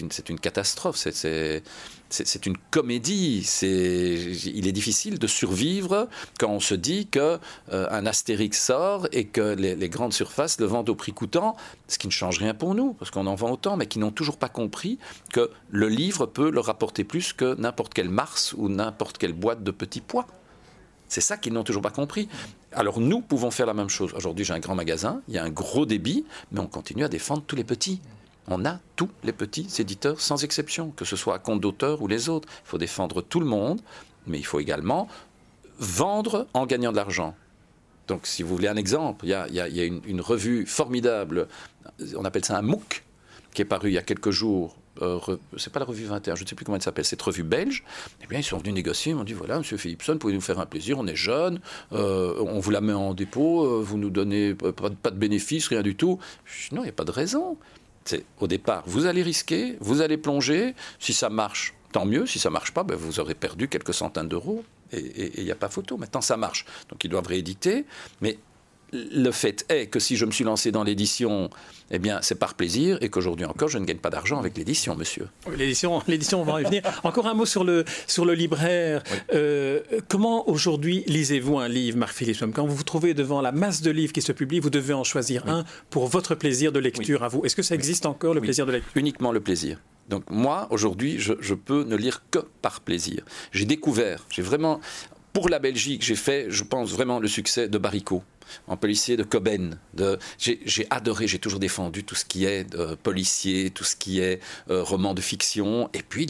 une, 0.00 0.08
une, 0.30 0.40
catastrophe. 0.40 0.96
C'est 0.96 1.62
c'est 2.10 2.46
une 2.46 2.56
comédie. 2.70 3.46
il 3.62 4.66
est 4.66 4.72
difficile 4.72 5.18
de 5.18 5.26
survivre 5.26 6.08
quand 6.38 6.48
on 6.48 6.60
se 6.60 6.74
dit 6.74 7.06
qu'un 7.06 7.38
euh, 7.72 8.06
Astérix 8.06 8.62
sort 8.62 9.06
et 9.12 9.26
que 9.26 9.54
les, 9.54 9.88
grandes 9.88 10.12
surfaces 10.12 10.58
le 10.60 10.66
vendent 10.66 10.88
au 10.88 10.94
prix 10.94 11.12
coûtant, 11.12 11.56
ce 11.86 11.98
qui 11.98 12.06
ne 12.06 12.12
change 12.12 12.38
rien 12.38 12.54
pour 12.54 12.74
nous, 12.74 12.94
parce 12.94 13.10
qu'on 13.10 13.26
en 13.26 13.34
vend 13.34 13.50
autant, 13.50 13.76
mais 13.76 13.86
qui 13.86 13.98
n'ont 13.98 14.10
toujours 14.10 14.38
pas 14.38 14.48
compris 14.48 14.98
que 15.32 15.50
le 15.70 15.88
livre 15.88 16.26
peut 16.26 16.50
leur 16.50 16.68
apporter 16.68 17.04
plus 17.04 17.32
que 17.32 17.54
n'importe 17.56 17.92
quelle 17.92 18.08
Mars 18.08 18.54
ou 18.56 18.68
n'importe 18.68 19.18
quelle 19.18 19.34
boîte 19.34 19.62
de 19.62 19.70
petits 19.70 20.00
pois. 20.00 20.26
C'est 21.08 21.20
ça 21.20 21.36
qu'ils 21.36 21.52
n'ont 21.52 21.64
toujours 21.64 21.82
pas 21.82 21.90
compris. 21.90 22.28
Alors 22.72 23.00
nous 23.00 23.20
pouvons 23.20 23.50
faire 23.50 23.66
la 23.66 23.74
même 23.74 23.88
chose. 23.88 24.12
Aujourd'hui, 24.14 24.44
j'ai 24.44 24.52
un 24.52 24.58
grand 24.58 24.74
magasin, 24.74 25.22
il 25.28 25.34
y 25.34 25.38
a 25.38 25.44
un 25.44 25.50
gros 25.50 25.86
débit, 25.86 26.24
mais 26.52 26.60
on 26.60 26.66
continue 26.66 27.04
à 27.04 27.08
défendre 27.08 27.42
tous 27.46 27.56
les 27.56 27.64
petits. 27.64 28.00
On 28.50 28.64
a 28.64 28.78
tous 28.96 29.10
les 29.24 29.32
petits 29.32 29.68
éditeurs 29.78 30.20
sans 30.20 30.42
exception, 30.42 30.90
que 30.90 31.04
ce 31.04 31.16
soit 31.16 31.34
à 31.34 31.38
compte 31.38 31.60
d'auteur 31.60 32.00
ou 32.00 32.08
les 32.08 32.28
autres. 32.28 32.48
Il 32.64 32.68
faut 32.68 32.78
défendre 32.78 33.20
tout 33.20 33.40
le 33.40 33.46
monde, 33.46 33.80
mais 34.26 34.38
il 34.38 34.44
faut 34.44 34.58
également 34.58 35.08
vendre 35.78 36.46
en 36.54 36.66
gagnant 36.66 36.90
de 36.90 36.96
l'argent. 36.96 37.34
Donc, 38.08 38.26
si 38.26 38.42
vous 38.42 38.54
voulez 38.54 38.68
un 38.68 38.76
exemple, 38.76 39.26
il 39.26 39.28
y 39.28 39.34
a, 39.34 39.84
une, 39.84 40.20
revue 40.22 40.64
formidable, 40.66 41.46
on 42.16 42.24
appelle 42.24 42.44
ça 42.44 42.56
un 42.56 42.62
MOOC, 42.62 43.04
qui 43.52 43.62
est 43.62 43.66
paru 43.66 43.90
il 43.90 43.94
y 43.94 43.98
a 43.98 44.02
quelques 44.02 44.30
jours. 44.30 44.76
Euh, 45.02 45.20
c'est 45.58 45.72
pas 45.72 45.78
la 45.78 45.84
revue 45.84 46.06
21, 46.06 46.34
je 46.34 46.42
ne 46.42 46.48
sais 46.48 46.54
plus 46.54 46.64
comment 46.64 46.76
elle 46.76 46.82
s'appelle, 46.82 47.04
cette 47.04 47.22
revue 47.22 47.42
belge. 47.42 47.84
Eh 48.24 48.26
bien, 48.26 48.38
ils 48.38 48.44
sont 48.44 48.56
venus 48.56 48.72
négocier, 48.72 49.12
ils 49.12 49.14
m'ont 49.14 49.24
dit 49.24 49.34
voilà, 49.34 49.58
monsieur 49.58 49.76
Philipson, 49.76 50.16
pouvez 50.18 50.32
nous 50.32 50.40
faire 50.40 50.58
un 50.58 50.66
plaisir, 50.66 50.98
on 50.98 51.06
est 51.06 51.14
jeune, 51.14 51.60
euh, 51.92 52.34
on 52.40 52.58
vous 52.58 52.70
la 52.70 52.80
met 52.80 52.94
en 52.94 53.14
dépôt, 53.14 53.64
euh, 53.64 53.82
vous 53.82 53.98
nous 53.98 54.10
donnez 54.10 54.54
pas, 54.54 54.72
pas 54.90 55.10
de 55.10 55.16
bénéfices, 55.16 55.68
rien 55.68 55.82
du 55.82 55.94
tout. 55.94 56.18
Je 56.46 56.74
non, 56.74 56.80
il 56.80 56.84
n'y 56.84 56.90
a 56.90 56.94
pas 56.94 57.04
de 57.04 57.12
raison 57.12 57.58
au 58.40 58.46
départ, 58.46 58.82
vous 58.86 59.06
allez 59.06 59.22
risquer, 59.22 59.76
vous 59.80 60.00
allez 60.00 60.16
plonger. 60.16 60.74
Si 60.98 61.12
ça 61.12 61.28
marche, 61.28 61.74
tant 61.92 62.06
mieux. 62.06 62.26
Si 62.26 62.38
ça 62.38 62.50
marche 62.50 62.72
pas, 62.72 62.84
ben, 62.84 62.96
vous 62.96 63.20
aurez 63.20 63.34
perdu 63.34 63.68
quelques 63.68 63.94
centaines 63.94 64.28
d'euros. 64.28 64.64
Et 64.92 65.38
il 65.38 65.44
n'y 65.44 65.50
a 65.50 65.54
pas 65.54 65.68
photo. 65.68 65.98
Maintenant, 65.98 66.20
ça 66.20 66.36
marche. 66.36 66.64
Donc, 66.88 67.04
ils 67.04 67.10
doivent 67.10 67.26
rééditer. 67.26 67.84
Mais 68.20 68.38
le 68.92 69.30
fait 69.30 69.64
est 69.68 69.86
que 69.86 69.98
si 69.98 70.16
je 70.16 70.24
me 70.24 70.30
suis 70.30 70.44
lancé 70.44 70.72
dans 70.72 70.84
l'édition, 70.84 71.50
eh 71.90 71.98
bien, 71.98 72.20
c'est 72.22 72.38
par 72.38 72.54
plaisir 72.54 72.98
et 73.00 73.08
qu'aujourd'hui 73.08 73.46
encore, 73.46 73.68
je 73.68 73.78
ne 73.78 73.84
gagne 73.84 73.98
pas 73.98 74.10
d'argent 74.10 74.38
avec 74.38 74.56
l'édition, 74.56 74.94
monsieur. 74.96 75.28
L'édition, 75.56 76.02
l'édition, 76.08 76.40
on 76.40 76.44
va 76.44 76.60
y 76.60 76.64
venir. 76.64 76.82
Encore 77.04 77.26
un 77.26 77.34
mot 77.34 77.46
sur 77.46 77.64
le, 77.64 77.84
sur 78.06 78.24
le 78.24 78.34
libraire. 78.34 79.02
Euh, 79.32 79.80
comment 80.08 80.48
aujourd'hui 80.48 81.04
lisez-vous 81.06 81.58
un 81.58 81.68
livre, 81.68 81.98
Marc-Philippe 81.98 82.44
Quand 82.54 82.66
vous 82.66 82.76
vous 82.76 82.82
trouvez 82.82 83.14
devant 83.14 83.40
la 83.40 83.52
masse 83.52 83.82
de 83.82 83.90
livres 83.90 84.12
qui 84.12 84.22
se 84.22 84.32
publient, 84.32 84.60
vous 84.60 84.70
devez 84.70 84.94
en 84.94 85.04
choisir 85.04 85.48
un 85.48 85.64
pour 85.90 86.06
votre 86.06 86.34
plaisir 86.34 86.72
de 86.72 86.78
lecture 86.78 87.22
à 87.22 87.28
vous. 87.28 87.44
Est-ce 87.44 87.56
que 87.56 87.62
ça 87.62 87.74
existe 87.74 88.06
encore, 88.06 88.34
le 88.34 88.40
plaisir 88.40 88.66
de 88.66 88.72
lecture? 88.72 88.92
Uniquement 88.94 89.32
le 89.32 89.40
plaisir. 89.40 89.78
Donc 90.08 90.24
moi, 90.30 90.66
aujourd'hui, 90.70 91.18
je, 91.18 91.34
je 91.40 91.54
peux 91.54 91.84
ne 91.84 91.96
lire 91.96 92.22
que 92.30 92.38
par 92.62 92.80
plaisir. 92.80 93.24
J'ai 93.52 93.66
découvert, 93.66 94.26
j'ai 94.30 94.42
vraiment, 94.42 94.80
pour 95.32 95.48
la 95.48 95.58
Belgique, 95.58 96.02
j'ai 96.02 96.16
fait, 96.16 96.46
je 96.48 96.64
pense 96.64 96.90
vraiment, 96.90 97.18
le 97.18 97.28
succès 97.28 97.68
de 97.68 97.78
Baricot 97.78 98.22
en 98.66 98.76
policier 98.76 99.16
de 99.16 99.22
Coben. 99.22 99.78
j'ai 100.38 100.86
adoré, 100.90 101.26
j'ai 101.26 101.38
toujours 101.38 101.60
défendu 101.60 102.04
tout 102.04 102.14
ce 102.14 102.24
qui 102.24 102.44
est 102.44 102.74
euh, 102.74 102.96
policier, 103.02 103.70
tout 103.70 103.84
ce 103.84 103.96
qui 103.96 104.20
est 104.20 104.40
euh, 104.70 104.82
roman 104.82 105.14
de 105.14 105.20
fiction. 105.20 105.90
Et 105.94 106.02
puis, 106.02 106.26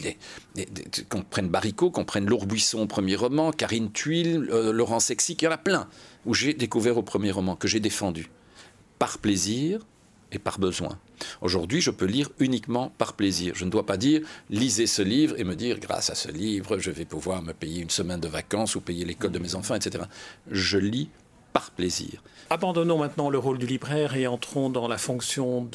qu'on 1.09 1.23
prenne 1.23 1.49
Baricot, 1.49 1.91
qu'on 1.91 2.05
prenne 2.05 2.27
Laure 2.27 2.47
Buisson 2.47 2.81
au 2.81 2.87
premier 2.87 3.17
roman, 3.17 3.53
Karine 3.53 3.93
Tuile, 3.93 4.49
euh, 4.51 4.73
Laurent 4.73 5.01
Sexy, 5.01 5.37
il 5.41 5.45
y 5.45 5.49
en 5.49 5.53
a 5.53 5.59
plein, 5.59 5.89
où 6.27 6.35
j'ai 6.35 6.55
découvert 6.55 6.99
au 6.99 7.03
premier 7.03 7.31
roman, 7.31 7.57
que 7.57 7.69
j'ai 7.69 7.81
défendu. 7.81 8.31
Par 8.99 9.19
plaisir, 9.19 9.81
et 10.33 10.39
par 10.39 10.59
besoin. 10.59 10.99
Aujourd'hui, 11.41 11.81
je 11.81 11.91
peux 11.91 12.07
lire 12.07 12.31
uniquement 12.39 12.93
par 12.99 13.15
plaisir. 13.15 13.55
Je 13.57 13.65
ne 13.65 13.71
dois 13.71 13.87
pas 13.87 13.97
dire 13.97 14.23
lisez 14.51 14.87
ce 14.87 15.03
livre 15.03 15.35
et 15.39 15.45
me 15.45 15.55
dire 15.55 15.79
grâce 15.79 16.11
à 16.11 16.15
ce 16.15 16.31
livre, 16.31 16.79
je 16.79 16.91
vais 16.91 17.05
pouvoir 17.05 17.43
me 17.43 17.53
payer 17.53 17.83
une 17.83 17.91
semaine 17.91 18.21
de 18.21 18.29
vacances 18.29 18.75
ou 18.75 18.81
payer 18.81 19.05
l'école 19.05 19.33
de 19.33 19.39
mes 19.39 19.55
enfants, 19.55 19.75
etc. 19.75 20.05
Je 20.51 20.79
lis 20.79 21.09
par 21.53 21.71
plaisir. 21.71 22.23
Abandonnons 22.51 22.99
maintenant 22.99 23.31
le 23.31 23.39
rôle 23.39 23.59
du 23.59 23.67
libraire 23.67 24.17
et 24.17 24.27
entrons 24.27 24.71
dans 24.71 24.89
la 24.89 24.99
fonction 24.99 25.69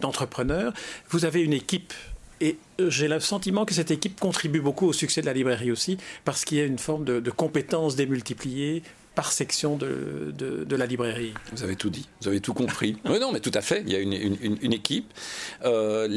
d'entrepreneur. 0.00 0.72
Vous 1.10 1.24
avez 1.24 1.40
une 1.40 1.52
équipe 1.52 1.92
et 2.40 2.58
j'ai 2.78 3.08
le 3.08 3.20
sentiment 3.20 3.64
que 3.64 3.74
cette 3.74 3.90
équipe 3.90 4.18
contribue 4.18 4.60
beaucoup 4.60 4.86
au 4.86 4.92
succès 4.92 5.20
de 5.20 5.26
la 5.26 5.32
librairie 5.32 5.70
aussi, 5.70 5.98
parce 6.24 6.44
qu'il 6.44 6.58
y 6.58 6.60
a 6.60 6.64
une 6.64 6.78
forme 6.78 7.04
de, 7.04 7.30
compétence 7.30 7.96
démultipliée 7.96 8.82
par 9.14 9.32
section 9.32 9.76
de, 9.76 10.32
de, 10.36 10.76
la 10.76 10.86
librairie. 10.86 11.34
Vous 11.52 11.62
avez 11.62 11.76
tout 11.76 11.90
dit, 11.90 12.08
vous 12.20 12.28
avez 12.28 12.40
tout 12.40 12.54
compris. 12.54 12.96
oui, 13.04 13.18
non, 13.20 13.32
mais 13.32 13.40
tout 13.40 13.52
à 13.54 13.60
fait, 13.60 13.82
il 13.86 13.92
y 13.92 13.96
a 13.96 14.00
une, 14.00 14.12
une, 14.12 14.72
équipe. 14.72 15.12
Euh, 15.64 16.08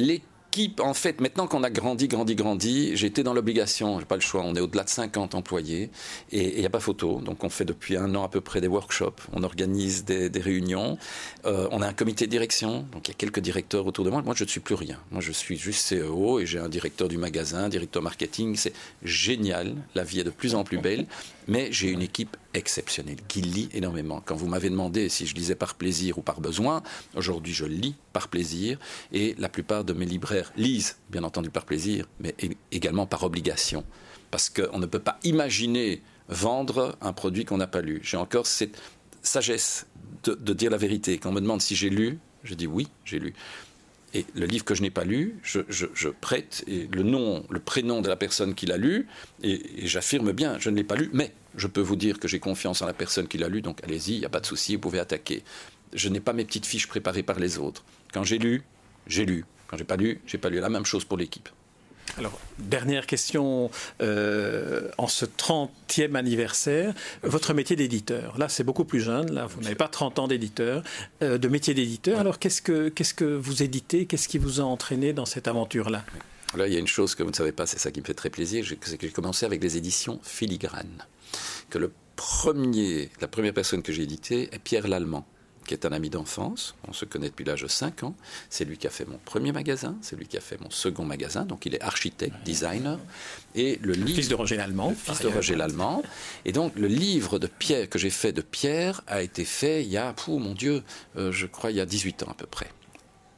en 0.79 0.93
fait, 0.93 1.21
maintenant 1.21 1.47
qu'on 1.47 1.63
a 1.63 1.69
grandi, 1.69 2.07
grandi, 2.07 2.35
grandi, 2.35 2.95
j'étais 2.95 3.23
dans 3.23 3.33
l'obligation, 3.33 3.99
j'ai 3.99 4.05
pas 4.05 4.15
le 4.15 4.21
choix, 4.21 4.41
on 4.43 4.55
est 4.55 4.59
au-delà 4.59 4.83
de 4.83 4.89
50 4.89 5.35
employés 5.35 5.91
et 6.31 6.55
il 6.55 6.59
n'y 6.59 6.65
a 6.65 6.69
pas 6.69 6.79
photo. 6.79 7.21
Donc 7.21 7.43
on 7.43 7.49
fait 7.49 7.65
depuis 7.65 7.97
un 7.97 8.15
an 8.15 8.23
à 8.23 8.29
peu 8.29 8.41
près 8.41 8.61
des 8.61 8.67
workshops, 8.67 9.21
on 9.33 9.43
organise 9.43 10.05
des, 10.05 10.29
réunions, 10.39 10.97
euh, 11.45 11.67
on 11.71 11.81
a 11.81 11.87
un 11.87 11.93
comité 11.93 12.25
de 12.25 12.31
direction, 12.31 12.85
donc 12.91 13.07
il 13.07 13.11
y 13.11 13.15
a 13.15 13.17
quelques 13.17 13.39
directeurs 13.39 13.85
autour 13.85 14.05
de 14.05 14.09
moi. 14.09 14.21
Moi, 14.21 14.33
je 14.35 14.43
ne 14.43 14.49
suis 14.49 14.59
plus 14.59 14.75
rien. 14.75 14.99
Moi, 15.11 15.21
je 15.21 15.31
suis 15.31 15.57
juste 15.57 15.93
CEO 15.93 16.39
et 16.39 16.45
j'ai 16.45 16.59
un 16.59 16.69
directeur 16.69 17.07
du 17.07 17.17
magasin, 17.17 17.69
directeur 17.69 18.01
marketing. 18.01 18.55
C'est 18.55 18.73
génial, 19.03 19.75
la 19.95 20.03
vie 20.03 20.19
est 20.21 20.23
de 20.23 20.29
plus 20.29 20.55
en 20.55 20.63
plus 20.63 20.77
belle, 20.79 21.05
mais 21.47 21.69
j'ai 21.71 21.89
une 21.89 22.01
équipe 22.01 22.35
exceptionnelle 22.53 23.17
qui 23.27 23.41
lit 23.41 23.69
énormément. 23.73 24.21
Quand 24.25 24.35
vous 24.35 24.47
m'avez 24.47 24.69
demandé 24.69 25.09
si 25.09 25.25
je 25.25 25.35
lisais 25.35 25.55
par 25.55 25.75
plaisir 25.75 26.17
ou 26.17 26.21
par 26.21 26.41
besoin, 26.41 26.83
aujourd'hui 27.15 27.53
je 27.53 27.65
lis 27.65 27.95
par 28.13 28.27
plaisir 28.27 28.79
et 29.11 29.35
la 29.37 29.49
plupart 29.49 29.83
de 29.83 29.93
mes 29.93 30.05
libraires 30.05 30.51
lisent, 30.57 30.97
bien 31.09 31.23
entendu 31.23 31.49
par 31.49 31.65
plaisir, 31.65 32.05
mais 32.19 32.35
également 32.71 33.05
par 33.05 33.23
obligation. 33.23 33.83
Parce 34.31 34.49
qu'on 34.49 34.79
ne 34.79 34.85
peut 34.85 34.99
pas 34.99 35.19
imaginer 35.23 36.01
vendre 36.29 36.97
un 37.01 37.13
produit 37.13 37.45
qu'on 37.45 37.57
n'a 37.57 37.67
pas 37.67 37.81
lu. 37.81 38.01
J'ai 38.03 38.17
encore 38.17 38.47
cette 38.47 38.77
sagesse 39.21 39.85
de 40.25 40.53
dire 40.53 40.71
la 40.71 40.77
vérité. 40.77 41.17
Quand 41.17 41.29
on 41.29 41.33
me 41.33 41.41
demande 41.41 41.61
si 41.61 41.75
j'ai 41.75 41.89
lu, 41.89 42.19
je 42.43 42.53
dis 42.53 42.67
oui, 42.67 42.87
j'ai 43.05 43.19
lu. 43.19 43.33
Et 44.13 44.25
le 44.35 44.45
livre 44.45 44.63
que 44.63 44.73
je 44.73 44.81
n'ai 44.81 44.89
pas 44.89 45.03
lu, 45.03 45.37
je, 45.43 46.09
prête 46.09 46.63
le 46.67 47.03
nom, 47.03 47.45
le 47.49 47.59
prénom 47.59 48.01
de 48.01 48.07
la 48.07 48.15
personne 48.15 48.55
qui 48.55 48.65
l'a 48.65 48.77
lu, 48.77 49.07
et, 49.43 49.61
j'affirme 49.85 50.31
bien, 50.31 50.57
je 50.59 50.69
ne 50.69 50.77
l'ai 50.77 50.83
pas 50.83 50.95
lu, 50.95 51.09
mais 51.13 51.33
je 51.55 51.67
peux 51.67 51.81
vous 51.81 51.95
dire 51.95 52.19
que 52.19 52.27
j'ai 52.27 52.39
confiance 52.39 52.81
en 52.81 52.85
la 52.85 52.93
personne 52.93 53.27
qui 53.27 53.37
l'a 53.37 53.49
lu, 53.49 53.61
donc 53.61 53.83
allez-y, 53.83 54.13
il 54.13 54.19
n'y 54.19 54.25
a 54.25 54.29
pas 54.29 54.39
de 54.39 54.45
souci, 54.45 54.75
vous 54.75 54.81
pouvez 54.81 54.99
attaquer. 54.99 55.43
Je 55.93 56.09
n'ai 56.09 56.19
pas 56.19 56.33
mes 56.33 56.45
petites 56.45 56.65
fiches 56.65 56.87
préparées 56.87 57.23
par 57.23 57.39
les 57.39 57.57
autres. 57.57 57.83
Quand 58.13 58.23
j'ai 58.23 58.37
lu, 58.37 58.63
j'ai 59.07 59.25
lu. 59.25 59.45
Quand 59.67 59.77
j'ai 59.77 59.83
pas 59.83 59.97
lu, 59.97 60.21
j'ai 60.25 60.37
pas 60.37 60.49
lu. 60.49 60.59
La 60.59 60.69
même 60.69 60.85
chose 60.85 61.03
pour 61.03 61.17
l'équipe. 61.17 61.49
Alors, 62.17 62.39
dernière 62.57 63.05
question, 63.05 63.69
euh, 64.01 64.89
en 64.97 65.07
ce 65.07 65.25
30e 65.25 66.15
anniversaire, 66.15 66.93
votre 67.21 67.53
métier 67.53 67.75
d'éditeur, 67.75 68.37
là 68.39 68.49
c'est 68.49 68.63
beaucoup 68.63 68.85
plus 68.85 69.01
jeune, 69.01 69.31
là 69.31 69.45
vous 69.45 69.61
n'avez 69.61 69.75
pas 69.75 69.87
30 69.87 70.17
ans 70.19 70.27
d'éditeur, 70.27 70.83
euh, 71.21 71.37
de 71.37 71.47
métier 71.47 71.75
d'éditeur, 71.75 72.19
alors 72.19 72.39
qu'est-ce 72.39 72.63
que, 72.63 72.89
qu'est-ce 72.89 73.13
que 73.13 73.25
vous 73.25 73.61
éditez, 73.61 74.07
qu'est-ce 74.07 74.27
qui 74.27 74.39
vous 74.39 74.59
a 74.59 74.63
entraîné 74.63 75.13
dans 75.13 75.25
cette 75.25 75.47
aventure-là? 75.47 76.03
Là, 76.55 76.67
il 76.67 76.73
y 76.73 76.77
a 76.77 76.79
une 76.79 76.87
chose 76.87 77.13
que 77.13 77.21
vous 77.21 77.29
ne 77.29 77.35
savez 77.35 77.51
pas, 77.51 77.67
c'est 77.67 77.79
ça 77.79 77.91
qui 77.91 78.01
me 78.01 78.05
fait 78.05 78.15
très 78.15 78.31
plaisir, 78.31 78.65
c'est 78.81 78.97
que 78.97 79.05
j'ai 79.05 79.13
commencé 79.13 79.45
avec 79.45 79.61
les 79.61 79.77
éditions 79.77 80.19
filigranes. 80.23 81.05
Que 81.69 81.77
le 81.77 81.91
premier, 82.15 83.11
la 83.21 83.27
première 83.27 83.53
personne 83.53 83.83
que 83.83 83.91
j'ai 83.91 84.03
éditée 84.03 84.49
est 84.51 84.59
Pierre 84.59 84.87
Lallemand 84.87 85.27
qui 85.67 85.75
est 85.75 85.85
un 85.85 85.91
ami 85.91 86.09
d'enfance. 86.09 86.73
On 86.87 86.93
se 86.93 87.05
connaît 87.05 87.29
depuis 87.29 87.45
l'âge 87.45 87.61
de 87.61 87.67
5 87.67 88.03
ans. 88.03 88.15
C'est 88.49 88.65
lui 88.65 88.77
qui 88.77 88.87
a 88.87 88.89
fait 88.89 89.05
mon 89.05 89.19
premier 89.19 89.51
magasin, 89.51 89.95
c'est 90.01 90.15
lui 90.15 90.25
qui 90.25 90.37
a 90.37 90.41
fait 90.41 90.59
mon 90.59 90.71
second 90.71 91.05
magasin. 91.05 91.45
Donc 91.45 91.65
il 91.67 91.75
est 91.75 91.81
architecte, 91.81 92.35
designer. 92.43 92.97
Et 93.53 93.77
le, 93.81 93.93
livre, 93.93 94.15
fils 94.15 94.29
de 94.29 94.35
Roger 94.35 94.57
Lallemand. 94.57 94.95
fils 94.95 95.21
de 95.21 95.27
Roger 95.27 95.55
Lallemand. 95.55 96.01
Et 96.45 96.51
donc 96.51 96.75
le 96.75 96.87
livre 96.87 97.37
de 97.37 97.47
Pierre 97.47 97.89
que 97.89 97.99
j'ai 97.99 98.09
fait 98.09 98.31
de 98.31 98.41
Pierre 98.41 99.01
a 99.05 99.21
été 99.21 99.45
fait 99.45 99.83
il 99.83 99.89
y 99.89 99.97
a, 99.97 100.13
pou, 100.13 100.39
mon 100.39 100.53
Dieu, 100.53 100.83
euh, 101.17 101.31
je 101.31 101.45
crois 101.45 101.69
il 101.69 101.77
y 101.77 101.81
a 101.81 101.85
18 101.85 102.23
ans 102.23 102.31
à 102.31 102.33
peu 102.33 102.47
près 102.47 102.69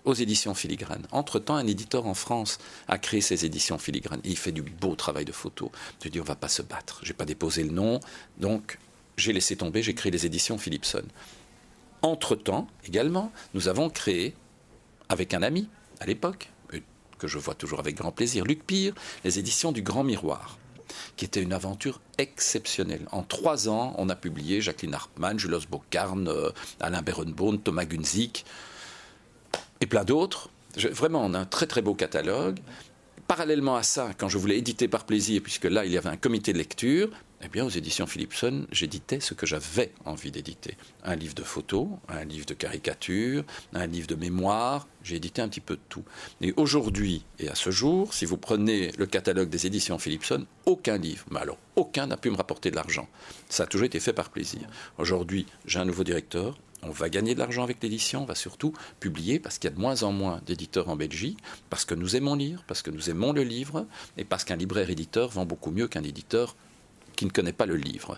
aux 0.06 0.14
éditions 0.14 0.56
filigranes. 0.56 1.06
Entre-temps, 1.12 1.56
un 1.56 1.68
éditeur 1.68 2.08
en 2.08 2.14
France 2.14 2.58
a 2.88 2.98
créé 2.98 3.22
ces 3.22 3.46
éditions 3.46 3.78
filigranes. 3.78 4.22
il 4.24 4.38
fait 4.38 4.52
du 4.52 4.62
beau 4.62 4.96
travail 4.96 5.26
de 5.26 5.32
photo. 5.32 5.72
Je 6.04 6.10
dis, 6.10 6.20
on 6.20 6.24
va 6.24 6.36
pas 6.36 6.48
se 6.48 6.62
battre. 6.62 7.02
J'ai 7.04 7.14
pas 7.14 7.26
déposé 7.26 7.64
le 7.64 7.72
nom. 7.72 8.00
Donc, 8.38 8.80
j'ai 9.18 9.34
laissé 9.34 9.56
tomber, 9.56 9.84
j'ai 9.84 9.94
créé 9.94 10.12
les 10.12 10.26
éditions 10.26 10.58
Philipson. 10.58 11.04
Entre-temps, 12.02 12.68
également, 12.86 13.32
nous 13.54 13.68
avons 13.68 13.90
créé, 13.90 14.36
avec 15.10 15.34
un 15.34 15.42
ami 15.42 15.68
à 16.00 16.06
l'époque, 16.06 16.50
que 17.20 17.28
je 17.28 17.38
vois 17.38 17.54
toujours 17.54 17.80
avec 17.80 17.96
grand 17.96 18.12
plaisir, 18.12 18.46
Luc 18.46 18.64
Pire, 18.66 18.96
les 19.24 19.38
éditions 19.38 19.72
du 19.72 19.84
Grand 19.84 20.04
Miroir, 20.04 20.58
qui 21.18 21.26
était 21.26 21.44
une 21.44 21.54
aventure 21.54 22.02
exceptionnelle. 22.18 23.06
En 23.12 23.22
trois 23.22 23.70
ans, 23.70 23.94
on 23.98 24.10
a 24.10 24.16
publié 24.16 24.62
Jacqueline 24.62 24.96
Hartmann, 24.96 25.38
Jules 25.38 25.60
Bocarn, 25.70 26.28
euh, 26.28 26.50
Alain 26.80 27.04
Berenbaum, 27.04 27.60
Thomas 27.60 27.86
Gunzik 27.86 28.46
et 29.82 29.86
plein 29.86 30.04
d'autres. 30.04 30.50
Vraiment, 30.76 31.24
on 31.24 31.34
a 31.34 31.40
un 31.40 31.46
très 31.46 31.68
très 31.68 31.82
beau 31.82 31.94
catalogue. 31.94 32.60
Parallèlement 33.28 33.76
à 33.76 33.84
ça, 33.84 34.12
quand 34.18 34.30
je 34.30 34.38
voulais 34.38 34.58
éditer 34.58 34.88
par 34.88 35.06
plaisir, 35.06 35.42
puisque 35.44 35.66
là 35.66 35.86
il 35.86 35.92
y 35.92 35.98
avait 35.98 36.10
un 36.10 36.18
comité 36.18 36.52
de 36.54 36.58
lecture, 36.58 37.10
eh 37.42 37.48
bien, 37.48 37.66
aux 37.66 37.70
éditions 37.70 38.06
Philipson, 38.06 38.66
j'éditais 38.72 39.22
ce 39.22 39.34
que 39.34 39.46
j'avais 39.46 39.94
envie 40.04 40.30
d'éditer. 40.30 40.76
Un 41.04 41.16
livre 41.16 41.36
de 41.36 41.44
photos, 41.44 41.88
un 42.10 42.26
livre 42.26 42.46
de 42.46 42.54
caricatures, 42.54 43.46
un 43.74 43.88
livre 43.88 44.08
de 44.08 44.16
mémoire. 44.16 44.88
J'ai 45.04 45.16
édité 45.16 45.42
un 45.42 45.48
petit 45.48 45.62
peu 45.62 45.76
de 45.76 45.82
tout. 45.88 46.04
Et 46.42 46.54
aujourd'hui, 46.58 47.24
et 47.40 47.48
à 47.48 47.56
ce 47.56 47.72
jour, 47.72 48.14
si 48.14 48.26
vous 48.26 48.36
prenez 48.36 48.92
le 48.98 49.06
catalogue 49.06 49.50
des 49.50 49.66
éditions 49.66 49.98
Philipson, 50.00 50.46
aucun 50.66 50.98
livre, 50.98 51.26
mais 51.32 51.40
alors 51.40 51.58
aucun 51.78 52.08
n'a 52.08 52.18
pu 52.18 52.30
me 52.30 52.36
rapporter 52.36 52.72
de 52.72 52.76
l'argent. 52.76 53.08
Ça 53.48 53.64
a 53.64 53.68
toujours 53.68 53.86
été 53.86 54.02
fait 54.02 54.14
par 54.14 54.32
plaisir. 54.32 54.62
Aujourd'hui, 54.98 55.46
j'ai 55.66 55.80
un 55.80 55.86
nouveau 55.86 56.04
directeur. 56.04 56.58
On 56.84 56.92
va 56.92 57.10
gagner 57.10 57.36
de 57.36 57.40
l'argent 57.40 57.64
avec 57.64 57.82
l'édition, 57.82 58.24
on 58.24 58.26
va 58.26 58.36
surtout 58.36 58.74
publier 59.00 59.40
parce 59.40 59.60
qu'il 59.60 59.70
y 59.70 59.74
a 59.74 59.76
de 59.76 59.82
moins 59.82 60.04
en 60.04 60.12
moins 60.12 60.42
d'éditeurs 60.46 60.90
en 60.90 60.96
Belgique, 60.96 61.38
parce 61.70 61.86
que 61.86 61.96
nous 61.96 62.16
aimons 62.16 62.36
lire, 62.36 62.64
parce 62.68 62.82
que 62.82 62.92
nous 62.92 63.10
aimons 63.10 63.34
le 63.34 63.44
livre, 63.44 63.86
et 64.18 64.24
parce 64.24 64.44
qu'un 64.46 64.56
libraire 64.56 64.90
éditeur 64.90 65.30
vend 65.30 65.46
beaucoup 65.46 65.72
mieux 65.72 65.88
qu'un 65.90 66.04
éditeur 66.04 66.56
qui 67.20 67.26
ne 67.26 67.32
connaît 67.32 67.52
pas 67.52 67.66
le 67.66 67.76
livre. 67.76 68.18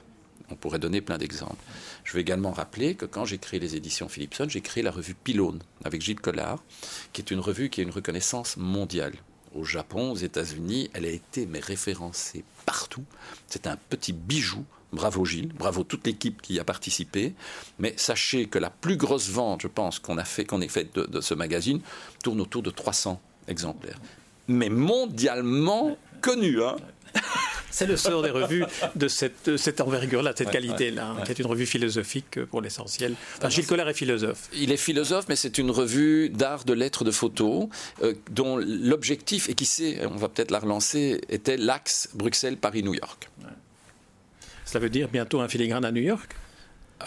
On 0.51 0.55
pourrait 0.55 0.77
donner 0.77 1.01
plein 1.01 1.17
d'exemples. 1.17 1.63
Je 2.03 2.13
vais 2.13 2.21
également 2.21 2.51
rappeler 2.51 2.93
que 2.93 3.05
quand 3.05 3.25
j'ai 3.25 3.39
créé 3.39 3.59
les 3.59 3.75
éditions 3.75 4.07
Philipson, 4.07 4.45
j'ai 4.47 4.61
créé 4.61 4.83
la 4.83 4.91
revue 4.91 5.15
Pylone 5.15 5.59
avec 5.83 6.03
Gilles 6.03 6.19
Collard, 6.19 6.63
qui 7.11 7.21
est 7.21 7.31
une 7.31 7.39
revue 7.39 7.71
qui 7.71 7.81
a 7.81 7.83
une 7.83 7.89
reconnaissance 7.89 8.57
mondiale. 8.57 9.15
Au 9.55 9.63
Japon, 9.63 10.11
aux 10.11 10.17
États-Unis, 10.17 10.91
elle 10.93 11.05
a 11.05 11.09
été 11.09 11.47
mais 11.47 11.61
référencée 11.61 12.43
partout. 12.67 13.03
C'est 13.47 13.65
un 13.65 13.75
petit 13.89 14.13
bijou. 14.13 14.63
Bravo 14.93 15.25
Gilles, 15.25 15.51
bravo 15.51 15.83
toute 15.83 16.05
l'équipe 16.05 16.39
qui 16.39 16.53
y 16.53 16.59
a 16.59 16.63
participé. 16.63 17.33
Mais 17.79 17.95
sachez 17.97 18.45
que 18.45 18.59
la 18.59 18.69
plus 18.69 18.97
grosse 18.97 19.29
vente, 19.29 19.63
je 19.63 19.67
pense, 19.67 19.97
qu'on 19.97 20.19
a 20.19 20.25
fait, 20.25 20.45
qu'on 20.45 20.61
ait 20.61 20.67
faite 20.67 20.93
de, 20.93 21.07
de 21.07 21.21
ce 21.21 21.33
magazine, 21.33 21.81
tourne 22.23 22.39
autour 22.39 22.61
de 22.61 22.69
300 22.69 23.19
exemplaires. 23.47 23.99
Mais 24.47 24.69
mondialement 24.69 25.97
connu, 26.21 26.61
hein 26.61 26.75
c'est 27.71 27.87
le 27.87 27.97
sort 27.97 28.21
des 28.21 28.29
revues 28.29 28.65
de 28.95 29.07
cette, 29.07 29.81
envergure-là, 29.81 30.33
de 30.33 30.37
cette 30.37 30.51
qualité-là, 30.51 31.15
qui 31.25 31.31
est 31.31 31.39
une 31.39 31.47
revue 31.47 31.65
philosophique 31.65 32.43
pour 32.45 32.61
l'essentiel. 32.61 33.15
Enfin, 33.37 33.49
Gilles 33.49 33.67
Collard 33.67 33.89
est 33.89 33.93
philosophe. 33.93 34.49
Il 34.53 34.71
est 34.71 34.77
philosophe, 34.77 35.25
mais 35.29 35.35
c'est 35.35 35.57
une 35.57 35.71
revue 35.71 36.29
d'art, 36.29 36.65
de 36.65 36.73
lettres, 36.73 37.03
de 37.03 37.11
photos, 37.11 37.67
euh, 38.03 38.13
dont 38.29 38.57
l'objectif, 38.57 39.49
et 39.49 39.53
qui 39.53 39.65
sait, 39.65 40.05
on 40.05 40.17
va 40.17 40.29
peut-être 40.29 40.51
la 40.51 40.59
relancer, 40.59 41.21
était 41.29 41.57
l'axe 41.57 42.09
Bruxelles-Paris-New 42.13 42.93
York. 42.93 43.29
Cela 44.65 44.81
veut 44.81 44.89
dire 44.89 45.09
bientôt 45.09 45.41
un 45.41 45.47
filigrane 45.47 45.83
à 45.83 45.91
New 45.91 46.01
York? 46.01 46.35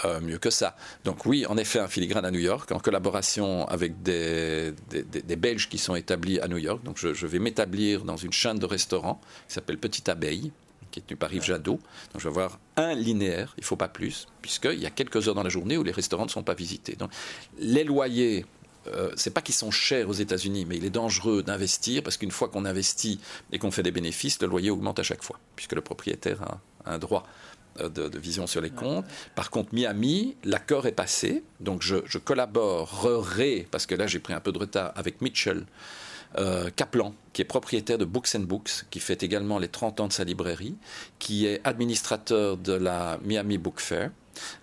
Euh, 0.05 0.21
mieux 0.21 0.39
que 0.39 0.51
ça. 0.51 0.77
Donc 1.05 1.27
oui, 1.27 1.47
en 1.47 1.57
effet, 1.57 1.79
un 1.79 1.89
filigrane 1.89 2.25
à 2.25 2.31
New 2.31 2.41
York, 2.41 2.71
en 2.73 2.79
collaboration 2.79 3.67
avec 3.69 4.03
des, 4.03 4.73
des, 4.91 5.37
Belges 5.37 5.69
qui 5.69 5.79
sont 5.79 5.95
établis 5.95 6.41
à 6.41 6.49
New 6.49 6.59
York. 6.59 6.83
Donc 6.85 6.99
je, 6.99 7.27
vais 7.27 7.39
m'établir 7.39 8.05
dans 8.05 8.17
une 8.17 8.33
chaîne 8.33 8.59
de 8.59 8.67
restaurants 8.67 9.21
qui 9.49 9.55
s'appelle 9.55 9.79
Petite 9.79 10.09
Abeille, 10.09 10.53
qui 10.91 11.01
est 11.01 11.03
tenue 11.03 11.17
par 11.17 11.33
Yves 11.33 11.45
Jadot. 11.45 11.81
Donc 12.13 12.19
je 12.19 12.25
vais 12.25 12.29
avoir 12.29 12.59
un 12.77 12.95
linéaire, 12.95 13.55
il 13.57 13.63
ne 13.63 13.67
faut 13.67 13.77
pas 13.77 13.89
plus, 13.89 14.27
puisqu'il 14.43 14.81
y 14.81 14.87
a 14.87 14.91
quelques 14.91 15.29
heures 15.29 15.35
dans 15.35 15.43
la 15.43 15.51
journée 15.51 15.77
où 15.77 15.83
les 15.83 15.93
restaurants 15.93 16.27
ne 16.27 16.31
sont 16.31 16.43
pas 16.43 16.55
visités. 16.55 16.97
Donc 16.97 17.11
les 17.59 17.85
loyers 17.85 18.47
euh, 18.87 19.11
c'est 19.17 19.33
pas 19.33 19.41
qu'ils 19.41 19.55
sont 19.55 19.71
chers 19.71 20.09
aux 20.09 20.15
États-Unis, 20.15 20.67
mais 20.69 20.77
il 20.77 20.85
est 20.85 20.91
dangereux 20.91 21.43
d'investir 21.43 22.03
parce 22.03 22.17
qu'une 22.17 22.31
fois 22.31 22.49
qu'on 22.49 22.65
investit 22.65 23.19
et 23.51 23.59
qu'on 23.59 23.71
fait 23.71 23.83
des 23.83 23.91
bénéfices, 23.91 24.41
le 24.43 24.49
loyer 24.49 24.71
augmente 24.71 24.99
à 24.99 25.03
chaque 25.03 25.23
fois, 25.23 25.39
puisque 25.57 25.73
le 25.73 25.81
propriétaire 25.81 26.43
a 26.43 26.61
un 26.85 26.99
droit 26.99 27.27
euh, 27.81 27.88
de, 27.88 28.19
vision 28.19 28.47
sur 28.47 28.61
les 28.61 28.71
comptes. 28.71 29.04
Par 29.35 29.50
contre, 29.50 29.75
Miami, 29.75 30.37
l'accord 30.45 30.87
est 30.87 30.93
passé, 30.93 31.43
donc 31.61 31.83
je, 31.83 31.97
je, 32.07 32.19
collaborerai, 32.19 33.66
parce 33.71 33.87
que 33.87 33.95
là 33.95 34.07
j'ai 34.07 34.19
pris 34.19 34.33
un 34.33 34.40
peu 34.40 34.52
de 34.52 34.59
retard, 34.59 34.93
avec 34.97 35.21
Mitchell 35.21 35.64
euh, 36.38 36.71
Kaplan, 36.75 37.14
qui 37.33 37.43
est 37.43 37.45
propriétaire 37.45 37.99
de 37.99 38.04
Books 38.04 38.35
and 38.35 38.40
Books, 38.40 38.87
qui 38.90 38.99
fait 38.99 39.23
également 39.23 39.59
les 39.59 39.69
30 39.69 40.00
ans 40.00 40.09
de 40.09 40.12
sa 40.12 40.25
librairie, 40.25 40.76
qui 41.19 41.47
est 41.47 41.61
administrateur 41.64 42.57
de 42.57 42.73
la 42.73 43.19
Miami 43.25 43.59
Book 43.59 43.81
Fair, 43.81 44.11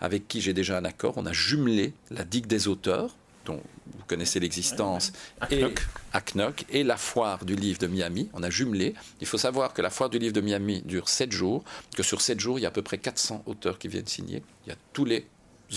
avec 0.02 0.28
qui 0.28 0.42
j'ai 0.42 0.54
déjà 0.54 0.78
un 0.78 0.86
accord. 0.86 1.14
On 1.16 1.26
a 1.26 1.32
jumelé 1.32 1.94
la 2.10 2.24
digue 2.26 2.46
des 2.46 2.68
auteurs, 2.68 3.16
dont 3.46 3.62
vous 3.98 4.06
connaissez 4.08 4.40
l'existence, 4.40 5.12
et 5.50 5.64
à 6.14 6.22
Knock, 6.22 6.66
et 6.70 6.84
la 6.84 6.98
foire 6.98 7.46
du 7.46 7.56
livre 7.56 7.80
de 7.80 7.88
Miami. 7.88 8.30
On 8.34 8.44
a 8.44 8.50
jumelé. 8.50 8.94
Il 9.20 9.28
faut 9.28 9.38
savoir 9.38 9.74
que 9.74 9.82
la 9.82 9.90
foire 9.90 10.10
du 10.10 10.20
livre 10.20 10.34
de 10.34 10.42
Miami 10.42 10.82
dure 10.86 11.10
7 11.10 11.32
jours, 11.32 11.64
que 11.96 12.04
sur 12.04 12.22
7 12.22 12.40
jours, 12.40 12.60
il 12.60 12.64
y 12.64 12.66
a 12.66 12.70
à 12.70 12.72
peu 12.72 12.82
près 12.82 12.98
400 12.98 13.44
auteurs 13.46 13.80
qui 13.80 13.88
viennent 13.88 14.08
signer. 14.08 14.44
Il 14.66 14.70
y 14.70 14.72
a 14.74 14.78
tous 14.94 15.06
les 15.06 15.26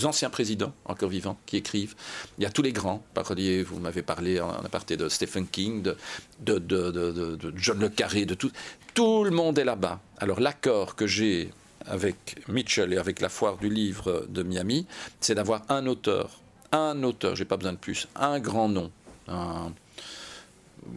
anciens 0.03 0.29
présidents 0.29 0.73
encore 0.83 1.09
vivants 1.09 1.37
qui 1.45 1.57
écrivent. 1.57 1.95
Il 2.37 2.43
y 2.43 2.47
a 2.47 2.49
tous 2.49 2.61
les 2.61 2.73
grands 2.73 3.03
paroliers. 3.13 3.63
Vous 3.63 3.79
m'avez 3.79 4.01
parlé 4.01 4.41
en 4.41 4.49
aparté 4.49 4.97
de 4.97 5.07
Stephen 5.07 5.47
King, 5.47 5.83
de, 5.83 5.95
de, 6.41 6.59
de, 6.59 6.89
de, 7.11 7.53
John 7.55 7.79
Le 7.79 7.89
Carré, 7.89 8.25
de 8.25 8.33
tout. 8.33 8.51
Tout 8.93 9.23
le 9.23 9.31
monde 9.31 9.57
est 9.57 9.63
là-bas. 9.63 10.01
Alors 10.17 10.39
l'accord 10.39 10.95
que 10.95 11.07
j'ai 11.07 11.51
avec 11.85 12.35
Mitchell 12.47 12.93
et 12.93 12.97
avec 12.97 13.21
la 13.21 13.29
foire 13.29 13.57
du 13.57 13.69
livre 13.69 14.25
de 14.27 14.43
Miami, 14.43 14.87
c'est 15.19 15.35
d'avoir 15.35 15.61
un 15.69 15.85
auteur 15.85 16.41
un 16.75 17.03
auteur, 17.03 17.35
j'ai 17.35 17.45
pas 17.45 17.57
besoin 17.57 17.73
de 17.73 17.77
plus, 17.77 18.07
un 18.15 18.39
grand 18.39 18.69
nom, 18.69 18.91
un 19.27 19.71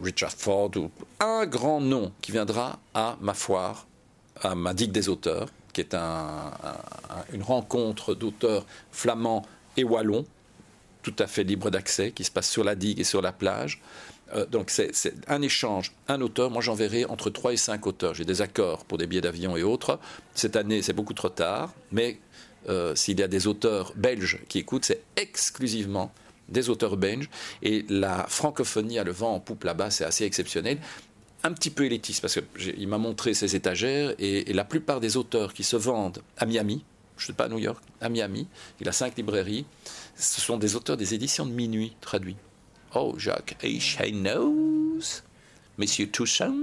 Richard 0.03 0.31
Ford, 0.31 0.71
un 1.19 1.45
grand 1.45 1.81
nom 1.81 2.11
qui 2.21 2.31
viendra 2.31 2.79
à 2.93 3.17
ma 3.21 3.33
foire, 3.33 3.87
à 4.41 4.55
ma 4.55 4.73
digue 4.73 4.91
des 4.91 5.09
auteurs, 5.09 5.49
qui 5.73 5.81
est 5.81 5.95
une 5.95 7.43
rencontre 7.43 8.13
d'auteurs 8.13 8.65
flamands 8.91 9.45
et 9.77 9.83
wallons, 9.83 10.25
tout 11.01 11.15
à 11.19 11.27
fait 11.27 11.43
libre 11.43 11.69
d'accès, 11.69 12.11
qui 12.11 12.23
se 12.23 12.31
passe 12.31 12.49
sur 12.49 12.63
la 12.63 12.75
digue 12.75 12.99
et 12.99 13.03
sur 13.03 13.21
la 13.21 13.31
plage. 13.31 13.81
Euh, 14.35 14.45
donc 14.45 14.69
c'est 14.69 14.91
un 15.27 15.41
échange, 15.41 15.91
un 16.07 16.21
auteur. 16.21 16.51
Moi 16.51 16.61
j'enverrai 16.61 17.05
entre 17.05 17.29
3 17.29 17.53
et 17.53 17.57
5 17.57 17.87
auteurs. 17.87 18.13
J'ai 18.13 18.25
des 18.25 18.41
accords 18.41 18.85
pour 18.85 18.97
des 18.97 19.07
billets 19.07 19.21
d'avion 19.21 19.57
et 19.57 19.63
autres. 19.63 19.99
Cette 20.35 20.55
année 20.55 20.81
c'est 20.81 20.93
beaucoup 20.93 21.13
trop 21.13 21.29
tard, 21.29 21.73
mais 21.91 22.19
euh, 22.67 22.95
s'il 22.95 23.19
y 23.19 23.23
a 23.23 23.27
des 23.27 23.47
auteurs 23.47 23.93
belges 23.95 24.39
qui 24.47 24.59
écoutent, 24.59 24.85
c'est 24.85 25.01
exclusivement 25.15 26.11
des 26.49 26.69
auteurs 26.69 26.97
belges. 26.97 27.29
Et 27.61 27.85
la 27.89 28.25
francophonie 28.27 28.99
a 28.99 29.03
le 29.03 29.11
vent 29.11 29.35
en 29.35 29.39
poupe 29.39 29.63
là-bas, 29.63 29.91
c'est 29.91 30.05
assez 30.05 30.25
exceptionnel. 30.25 30.79
Un 31.43 31.53
petit 31.53 31.69
peu 31.69 31.85
élitiste, 31.85 32.21
parce 32.21 32.37
qu'il 32.57 32.87
m'a 32.87 32.97
montré 32.97 33.33
ses 33.33 33.55
étagères, 33.55 34.13
et, 34.19 34.51
la 34.51 34.65
plupart 34.65 34.99
des 34.99 35.15
auteurs 35.15 35.53
qui 35.53 35.63
se 35.63 35.77
vendent 35.77 36.21
à 36.37 36.45
Miami, 36.45 36.83
je 37.17 37.23
ne 37.23 37.27
sais 37.27 37.33
pas 37.33 37.45
à 37.45 37.49
New 37.49 37.59
York, 37.59 37.81
à 38.01 38.09
Miami, 38.09 38.47
il 38.81 38.89
a 38.89 38.91
cinq 38.91 39.15
librairies, 39.17 39.65
ce 40.17 40.41
sont 40.41 40.57
des 40.57 40.75
auteurs 40.75 40.97
des 40.97 41.13
éditions 41.13 41.45
de 41.45 41.51
minuit 41.51 41.95
traduits. 42.01 42.35
Oh, 42.93 43.15
Jacques 43.17 43.55
knows 44.11 45.21
Monsieur 45.77 46.09
Toussaint, 46.09 46.53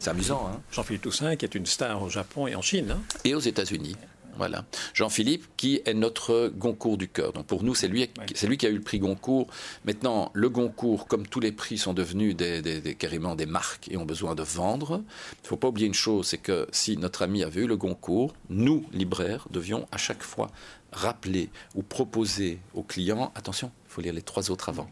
c'est 0.00 0.10
amusant, 0.10 0.50
hein 0.52 0.60
Jean-Philippe 0.72 1.02
Toussaint, 1.02 1.36
qui 1.36 1.44
est 1.44 1.54
une 1.54 1.66
star 1.66 2.02
au 2.02 2.08
Japon 2.08 2.48
et 2.48 2.56
en 2.56 2.62
Chine. 2.62 2.90
Hein 2.90 3.02
et 3.24 3.32
aux 3.36 3.40
États-Unis. 3.40 3.94
Voilà. 4.36 4.64
Jean-Philippe, 4.94 5.46
qui 5.56 5.80
est 5.84 5.94
notre 5.94 6.52
Goncourt 6.54 6.96
du 6.96 7.08
cœur. 7.08 7.32
Donc 7.32 7.46
pour 7.46 7.62
nous, 7.62 7.74
c'est 7.74 7.88
lui, 7.88 8.08
c'est 8.34 8.46
lui 8.46 8.56
qui 8.56 8.66
a 8.66 8.70
eu 8.70 8.76
le 8.76 8.82
prix 8.82 8.98
Goncourt. 8.98 9.48
Maintenant, 9.84 10.30
le 10.34 10.48
Goncourt, 10.48 11.06
comme 11.06 11.26
tous 11.26 11.40
les 11.40 11.52
prix, 11.52 11.78
sont 11.78 11.94
devenus 11.94 12.36
des, 12.36 12.96
carrément 12.98 13.34
des 13.34 13.46
marques 13.46 13.88
et 13.90 13.96
ont 13.96 14.04
besoin 14.04 14.34
de 14.34 14.42
vendre. 14.42 15.02
Il 15.32 15.42
ne 15.44 15.48
faut 15.48 15.56
pas 15.56 15.68
oublier 15.68 15.86
une 15.86 15.94
chose, 15.94 16.26
c'est 16.26 16.38
que 16.38 16.66
si 16.72 16.96
notre 16.96 17.22
ami 17.22 17.42
avait 17.42 17.62
eu 17.62 17.66
le 17.66 17.76
Goncourt, 17.76 18.34
nous, 18.50 18.84
libraires, 18.92 19.46
devions 19.50 19.86
à 19.92 19.96
chaque 19.96 20.22
fois 20.22 20.50
rappeler 20.92 21.50
ou 21.74 21.82
proposer 21.82 22.58
aux 22.74 22.82
clients, 22.82 23.32
attention, 23.34 23.70
il 23.86 23.92
faut 23.92 24.00
lire 24.00 24.14
les 24.14 24.22
trois 24.22 24.50
autres 24.50 24.68
avant. 24.68 24.88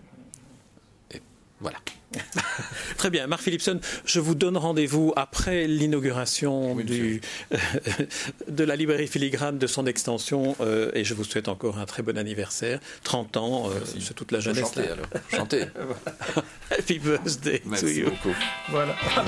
Voilà. 1.60 1.78
Très 3.04 3.10
bien. 3.10 3.26
Marc 3.26 3.42
Philipson, 3.42 3.80
je 4.06 4.18
vous 4.18 4.34
donne 4.34 4.56
rendez-vous 4.56 5.12
après 5.14 5.66
l'inauguration 5.66 6.74
de 8.48 8.64
la 8.64 8.76
librairie 8.76 9.08
filigrane 9.08 9.58
de 9.58 9.66
son 9.66 9.84
extension 9.84 10.56
euh, 10.62 10.90
et 10.94 11.04
je 11.04 11.12
vous 11.12 11.24
souhaite 11.24 11.48
encore 11.48 11.76
un 11.76 11.84
très 11.84 12.02
bon 12.02 12.16
anniversaire. 12.16 12.80
30 13.02 13.36
ans, 13.36 13.68
euh, 13.68 13.72
c'est 14.00 14.14
toute 14.14 14.32
la 14.32 14.40
jeunesse. 14.40 14.64
Chantez 14.64 14.88
alors. 14.88 15.06
Chantez. 15.30 15.64
Happy 16.70 16.98
birthday 16.98 17.60
Merci 17.66 17.84
to 17.84 17.90
you. 17.90 18.04
beaucoup. 18.06 18.34
Voilà. 18.70 18.96
Ah, 19.18 19.22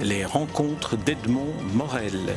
Les 0.00 0.24
rencontres 0.24 0.96
d'Edmond 0.96 1.54
Morel. 1.72 2.34